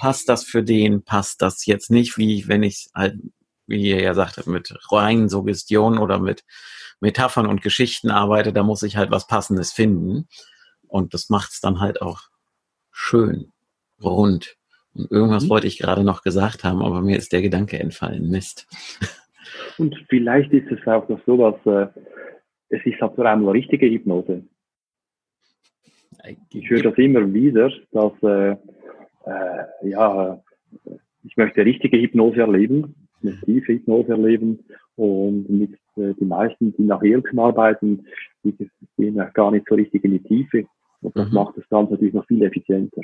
[0.00, 3.18] passt das für den, passt das jetzt nicht, wie wenn ich halt,
[3.66, 6.44] wie ihr ja sagtet, mit reinen Suggestionen oder mit
[7.00, 10.28] Metaphern und Geschichten arbeite, da muss ich halt was Passendes finden.
[10.86, 12.22] Und das macht es dann halt auch
[12.90, 13.52] schön,
[14.02, 14.56] rund.
[14.94, 15.50] Und irgendwas mhm.
[15.50, 18.28] wollte ich gerade noch gesagt haben, aber mir ist der Gedanke entfallen.
[18.30, 18.66] Mist.
[19.78, 21.88] Und vielleicht ist es auch noch so, dass äh,
[22.68, 24.44] es ist halt allem eine richtige Hypnose.
[26.50, 28.56] Ich höre das immer wieder, dass äh,
[29.26, 30.42] äh, ja,
[31.24, 34.60] ich möchte richtige Hypnose erleben, eine tiefe Hypnose erleben
[34.96, 35.79] und mit
[36.18, 38.06] die meisten, die nach Irrtum arbeiten,
[38.44, 38.54] die
[38.96, 40.66] gehen gar nicht so richtig in die Tiefe
[41.02, 41.34] und das mhm.
[41.34, 43.02] macht das Ganze natürlich noch viel effizienter.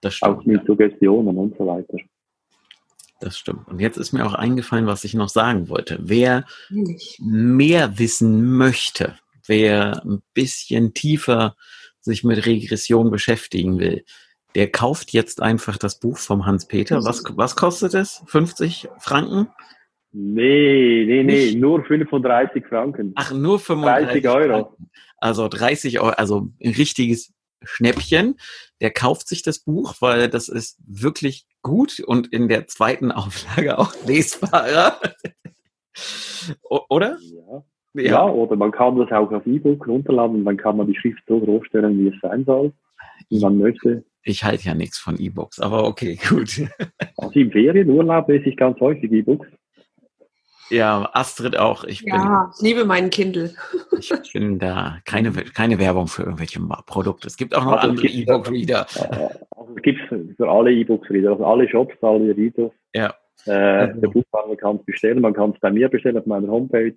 [0.00, 0.66] Das stimmt, auch mit ja.
[0.66, 1.98] Suggestionen und so weiter.
[3.20, 3.66] Das stimmt.
[3.68, 5.98] Und jetzt ist mir auch eingefallen, was ich noch sagen wollte.
[6.02, 6.44] Wer
[7.18, 9.14] mehr wissen möchte,
[9.46, 11.56] wer ein bisschen tiefer
[12.00, 14.04] sich mit Regression beschäftigen will,
[14.54, 17.04] der kauft jetzt einfach das Buch vom Hans-Peter.
[17.04, 18.22] Was, was kostet es?
[18.26, 19.48] 50 Franken?
[20.18, 23.12] Nee, nee, nee, nur 35 Franken.
[23.16, 24.62] Ach, nur 35 30 Euro.
[24.64, 24.90] Franken.
[25.18, 28.36] Also 30 Euro, also ein richtiges Schnäppchen.
[28.80, 33.78] Der kauft sich das Buch, weil das ist wirklich gut und in der zweiten Auflage
[33.78, 34.98] auch lesbarer.
[36.88, 37.18] oder?
[37.20, 37.64] Ja.
[37.92, 38.02] ja.
[38.02, 38.24] Ja.
[38.26, 41.66] oder man kann das auch auf E-Book runterladen, dann kann man die Schrift so groß
[41.66, 42.72] stellen, wie es sein soll,
[43.28, 44.02] wie man möchte.
[44.22, 46.62] Ich halte ja nichts von E-Books, aber okay, gut.
[47.18, 49.46] Also im Ferienurlaub lese ich ganz häufig E-Books.
[50.70, 51.84] Ja, Astrid auch.
[51.84, 53.54] Ich ja, ich liebe meinen Kindle.
[53.98, 57.28] Ich bin da keine, keine Werbung für irgendwelche Produkte.
[57.28, 58.86] Es gibt auch noch also andere E-Book-Reader.
[59.50, 62.72] Also es gibt für alle E-Books-Reader, also alle Shops, alle Readers.
[62.94, 63.14] Ja.
[63.46, 64.00] Äh, also.
[64.00, 66.96] Der Buchhandel kann es bestellen, man kann es bei mir bestellen auf meiner Homepage.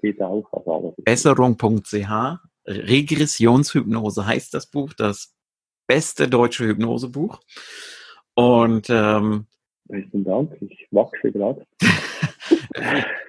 [0.00, 0.52] Geht auch.
[0.52, 5.34] Also Besserung.ch, Regressionshypnose heißt das Buch, das
[5.86, 7.40] beste deutsche Hypnosebuch.
[8.34, 9.46] Und ähm,
[9.92, 11.66] Besten Dank, ich wachse gerade.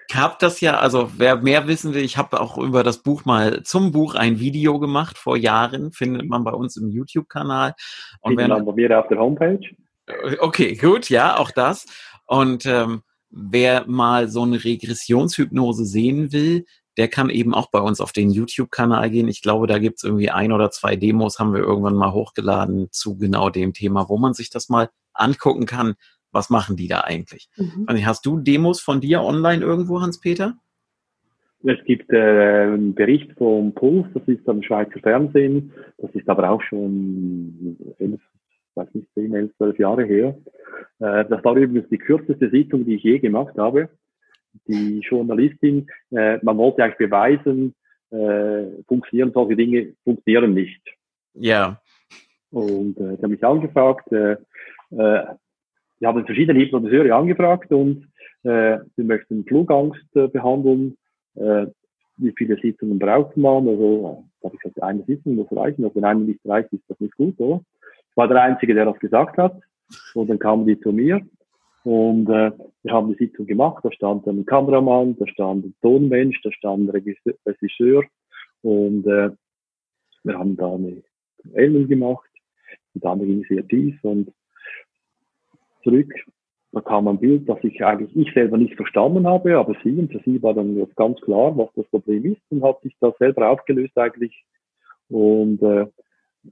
[0.08, 3.26] ich habe das ja, also wer mehr wissen will, ich habe auch über das Buch
[3.26, 7.74] mal zum Buch ein Video gemacht vor Jahren, findet man bei uns im YouTube-Kanal.
[8.22, 9.60] Und wenn bei mir auf der Homepage.
[10.06, 11.86] Äh, okay, gut, ja, auch das.
[12.28, 18.00] Und ähm, wer mal so eine Regressionshypnose sehen will, der kann eben auch bei uns
[18.00, 19.28] auf den YouTube-Kanal gehen.
[19.28, 23.18] Ich glaube, da gibt's irgendwie ein oder zwei Demos, haben wir irgendwann mal hochgeladen zu
[23.18, 25.96] genau dem Thema, wo man sich das mal angucken kann,
[26.34, 27.50] was machen die da eigentlich?
[27.58, 27.88] Mhm.
[28.06, 30.56] Hast du Demos von dir online irgendwo, Hans-Peter?
[31.66, 36.50] Es gibt äh, einen Bericht vom Puls, das ist am Schweizer Fernsehen, das ist aber
[36.50, 38.20] auch schon elf,
[38.76, 40.38] weiß nicht, zehn, elf, zwölf Jahre her.
[41.00, 43.88] Äh, das war übrigens die kürzeste Sitzung, die ich je gemacht habe.
[44.68, 47.76] Die Journalistin, äh, man wollte eigentlich beweisen,
[48.12, 50.82] äh, funktionieren solche Dinge, funktionieren nicht.
[51.34, 51.82] Ja.
[52.52, 54.36] Und äh, die haben mich angefragt, äh,
[54.92, 55.26] äh,
[56.04, 58.10] wir haben verschiedene Hypnotiseure angefragt und
[58.44, 60.98] äh, wir möchten Flugangst äh, behandeln.
[61.36, 61.68] Äh,
[62.18, 63.70] wie viele Sitzungen braucht man?
[63.70, 65.86] Also, da habe ich gesagt, eine Sitzung muss reichen.
[65.86, 67.62] Also, wenn eine nicht reicht, ist das nicht gut, oder?
[68.10, 69.58] Ich war der Einzige, der das gesagt hat.
[70.14, 71.22] Und dann kamen die zu mir.
[71.86, 72.52] Und äh,
[72.84, 73.86] wir haben die Sitzung gemacht.
[73.86, 77.02] Da stand ein Kameramann, da stand ein Tonmensch, da stand ein
[77.46, 78.04] Regisseur.
[78.62, 79.30] Und äh,
[80.24, 81.02] wir haben da eine
[81.54, 82.30] Elmen gemacht.
[82.94, 84.04] Und dann ging sehr tief.
[84.04, 84.34] Und
[85.84, 86.14] zurück.
[86.72, 90.12] Da kam ein Bild, das ich eigentlich ich selber nicht verstanden habe, aber sie, und
[90.12, 93.16] für sie war dann jetzt ganz klar, was das Problem ist und hat sich das
[93.20, 94.44] selber aufgelöst eigentlich.
[95.10, 95.86] Und, äh,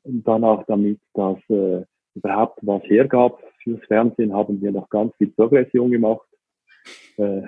[0.03, 5.15] und dann auch damit, dass äh, überhaupt was hergab fürs Fernsehen, haben wir noch ganz
[5.15, 6.27] viel Progression gemacht.
[7.17, 7.41] Äh,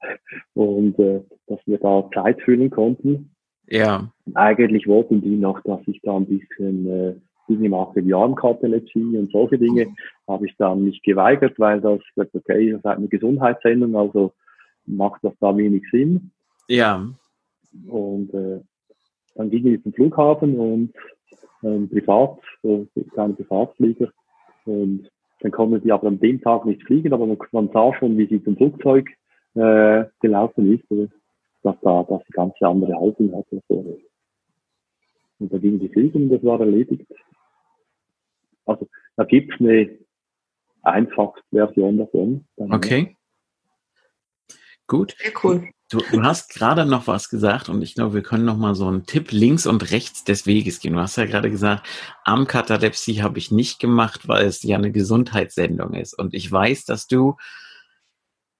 [0.54, 3.30] und äh, dass wir da Zeit füllen konnten.
[3.68, 4.10] Ja.
[4.34, 7.14] Eigentlich wollten die noch, dass ich da ein bisschen äh,
[7.48, 9.94] Dinge mache wie Armkartellepsie und solche Dinge,
[10.26, 14.32] habe ich dann nicht geweigert, weil das, okay, das ist eine Gesundheitssendung, also
[14.86, 16.30] macht das da wenig Sinn.
[16.68, 17.06] Ja.
[17.88, 18.60] Und äh,
[19.34, 20.92] dann ging ich zum Flughafen und
[21.62, 24.10] ähm, privat, so kleine Privatflieger.
[24.64, 28.16] Und dann konnten die aber an dem Tag nicht fliegen, aber man, man sah schon,
[28.16, 29.08] wie sie zum Flugzeug
[29.54, 31.08] äh, gelaufen ist, oder?
[31.62, 33.60] dass da dass sie ganz andere Haltung hatte.
[33.68, 33.98] So.
[35.38, 37.06] Und da ging die fliegen und das war erledigt.
[38.66, 39.98] Also da gibt es eine
[40.82, 42.46] einfache Version davon.
[42.56, 43.16] Okay.
[44.86, 45.16] Gut.
[45.18, 45.68] Sehr cool.
[45.88, 48.88] Du, du hast gerade noch was gesagt und ich glaube, wir können noch mal so
[48.88, 50.94] einen Tipp links und rechts des Weges gehen.
[50.94, 51.86] Du hast ja gerade gesagt,
[52.24, 56.18] Armkatalepsie habe ich nicht gemacht, weil es ja eine Gesundheitssendung ist.
[56.18, 57.36] Und ich weiß, dass du,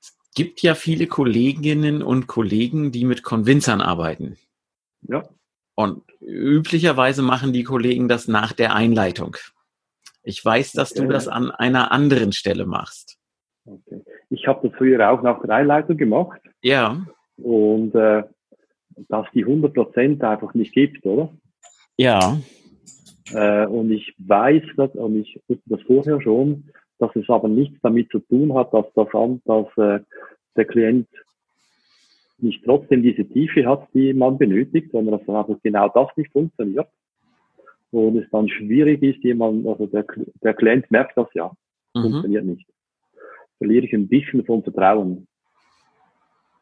[0.00, 4.36] es gibt ja viele Kolleginnen und Kollegen, die mit Konvinzern arbeiten.
[5.02, 5.28] Ja.
[5.74, 9.36] Und üblicherweise machen die Kollegen das nach der Einleitung.
[10.26, 13.16] Ich weiß, dass du das an einer anderen Stelle machst.
[13.64, 14.02] Okay.
[14.28, 16.40] Ich habe das früher auch nach der Einleitung gemacht.
[16.62, 17.06] Ja.
[17.36, 18.24] Und äh,
[19.08, 21.32] dass die 100% einfach nicht gibt, oder?
[21.96, 22.38] Ja.
[23.32, 27.78] Äh, und ich weiß das, und ich wusste das vorher schon, dass es aber nichts
[27.82, 29.08] damit zu tun hat, dass, das,
[29.44, 30.00] dass äh,
[30.56, 31.08] der Klient
[32.38, 36.88] nicht trotzdem diese Tiefe hat, die man benötigt, sondern dass einfach genau das nicht funktioniert.
[37.90, 40.04] Und es dann schwierig ist, jemand, also der,
[40.42, 41.50] der Klient merkt das ja,
[41.94, 42.02] mhm.
[42.02, 42.68] funktioniert nicht.
[43.58, 45.26] Verliere ich ein bisschen von Vertrauen.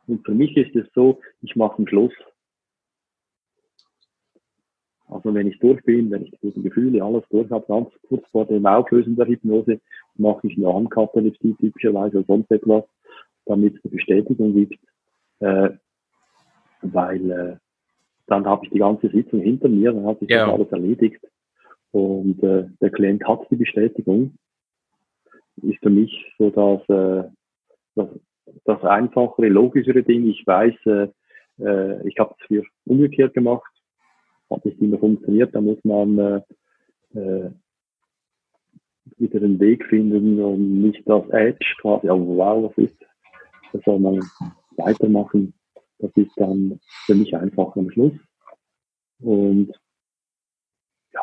[0.07, 2.13] Und für mich ist es so, ich mache einen Schluss.
[5.09, 8.47] Also wenn ich durch bin, wenn ich die Gefühle alles durch habe, ganz kurz vor
[8.47, 9.81] dem Auflösen der Hypnose,
[10.17, 12.85] mache ich eine Armkatalypsie typischerweise oder sonst etwas,
[13.47, 14.79] damit es eine Bestätigung gibt,
[15.41, 15.71] äh,
[16.83, 17.57] weil äh,
[18.27, 20.47] dann habe ich die ganze Sitzung hinter mir, dann hat sich ja.
[20.47, 21.21] das alles erledigt
[21.93, 24.37] und äh, der Klient hat die Bestätigung.
[25.63, 27.29] Ist für mich so dass äh,
[27.95, 28.09] das,
[28.65, 30.29] das einfachere, logischere Ding.
[30.29, 31.09] Ich weiß, äh,
[31.61, 33.71] äh, ich habe es für umgekehrt gemacht,
[34.51, 36.41] hat nicht immer funktioniert, da muss man äh,
[37.15, 37.51] äh,
[39.17, 42.97] wieder den Weg finden und nicht das Edge quasi, oh wow, was ist,
[43.73, 44.21] da soll man
[44.77, 45.55] weitermachen.
[45.99, 48.15] Das ist dann für mich einfach am Schluss.
[49.21, 49.73] Und
[51.13, 51.21] ja,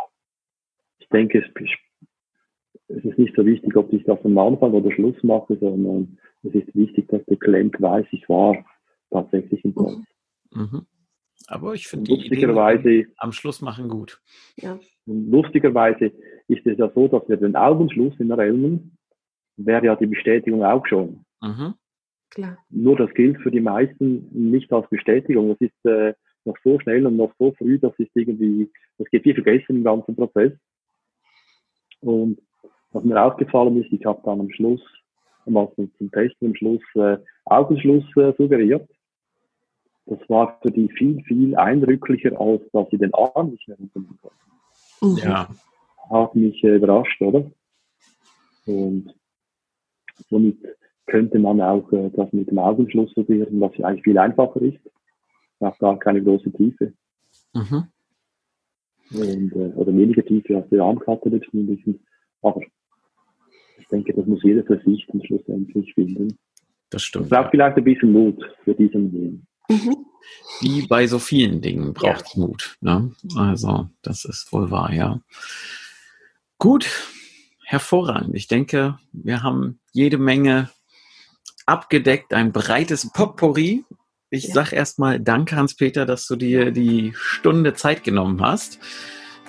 [1.00, 1.72] ich denke, es,
[2.88, 6.54] es ist nicht so wichtig, ob ich das am Anfang oder Schluss mache, sondern es
[6.56, 8.66] ist wichtig, dass der Klient weiß, ich war
[9.12, 10.00] tatsächlich im Platz.
[10.52, 10.86] Mhm.
[11.48, 14.22] Aber ich finde die Idee am Schluss machen gut.
[14.56, 14.80] Ja.
[15.06, 16.12] lustigerweise
[16.48, 18.98] ist es ja so, dass wir den Augenschluss in der Elmen
[19.58, 21.26] wäre ja die Bestätigung auch schon.
[21.42, 21.74] Mhm.
[22.32, 22.58] Klar.
[22.70, 25.50] Nur das gilt für die meisten nicht als Bestätigung.
[25.50, 26.14] Das ist äh,
[26.46, 29.84] noch so schnell und noch so früh, das ist irgendwie, das geht viel vergessen im
[29.84, 30.54] ganzen Prozess.
[32.00, 32.42] Und
[32.92, 34.82] was mir aufgefallen ist, ich habe dann am Schluss,
[35.46, 38.90] einmal zum, zum Testen am Schluss äh, Augenschluss äh, suggeriert.
[40.06, 44.20] Das war für die viel, viel eindrücklicher, als dass sie den Arm nicht mehr runternehmen
[44.22, 45.22] konnten.
[45.22, 45.30] Mhm.
[45.30, 45.50] Ja.
[46.10, 47.50] Hat mich äh, überrascht, oder?
[48.66, 49.14] Und
[50.30, 50.58] somit
[51.12, 54.80] könnte man auch äh, das mit dem Augenschluss probieren, was ja eigentlich viel einfacher ist.
[55.60, 56.94] Auch gar keine große Tiefe.
[57.54, 57.84] Mhm.
[59.14, 61.84] Und, äh, oder weniger Tiefe als die Armkarte letztendlich.
[62.42, 62.62] Aber
[63.78, 66.38] ich denke, das muss jeder für sich dann schlussendlich finden.
[66.90, 67.26] Das stimmt.
[67.26, 67.50] Es braucht ja.
[67.52, 69.42] vielleicht ein bisschen Mut für diesen Weg.
[69.70, 70.06] Mhm.
[70.62, 72.42] Wie bei so vielen Dingen braucht es ja.
[72.42, 72.78] Mut.
[72.80, 73.12] Ne?
[73.36, 75.20] Also, das ist wohl wahr, ja.
[76.58, 76.88] Gut,
[77.66, 78.36] hervorragend.
[78.36, 80.70] Ich denke, wir haben jede Menge
[81.72, 83.86] abgedeckt, ein breites Potpourri.
[84.30, 84.54] Ich ja.
[84.54, 88.80] sag erstmal danke, Hans-Peter, dass du dir die Stunde Zeit genommen hast,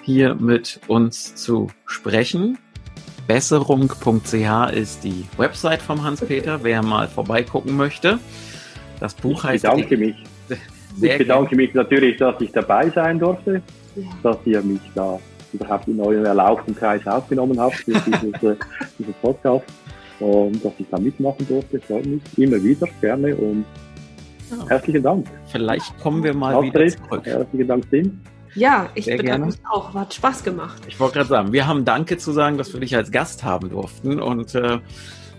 [0.03, 2.59] hier mit uns zu sprechen.
[3.27, 8.19] Besserung.ch ist die Website vom Hans-Peter, wer mal vorbeigucken möchte.
[9.01, 9.65] Das Buch ich heißt.
[9.65, 10.17] Bedanke mich.
[11.01, 13.63] ich bedanke mich natürlich, dass ich dabei sein durfte,
[14.23, 15.19] dass ihr mich da
[15.53, 18.57] überhaupt in euren erlaubten Kreis aufgenommen habt für dieses, äh,
[18.99, 19.65] dieses Podcast
[20.23, 21.81] und dass ich da mitmachen durfte.
[21.81, 23.65] Freut mich immer wieder gerne und
[24.51, 24.69] ja.
[24.69, 25.27] herzlichen Dank.
[25.47, 27.27] Vielleicht kommen wir mal Astrid, wieder zurück.
[27.27, 28.21] Herzlichen Dank, Tim.
[28.55, 29.95] Ja, ich Sehr bedanke mich auch.
[29.95, 30.83] Hat Spaß gemacht.
[30.87, 33.71] Ich wollte gerade sagen, wir haben Danke zu sagen, dass wir dich als Gast haben
[33.71, 34.21] durften.
[34.21, 34.79] Und äh,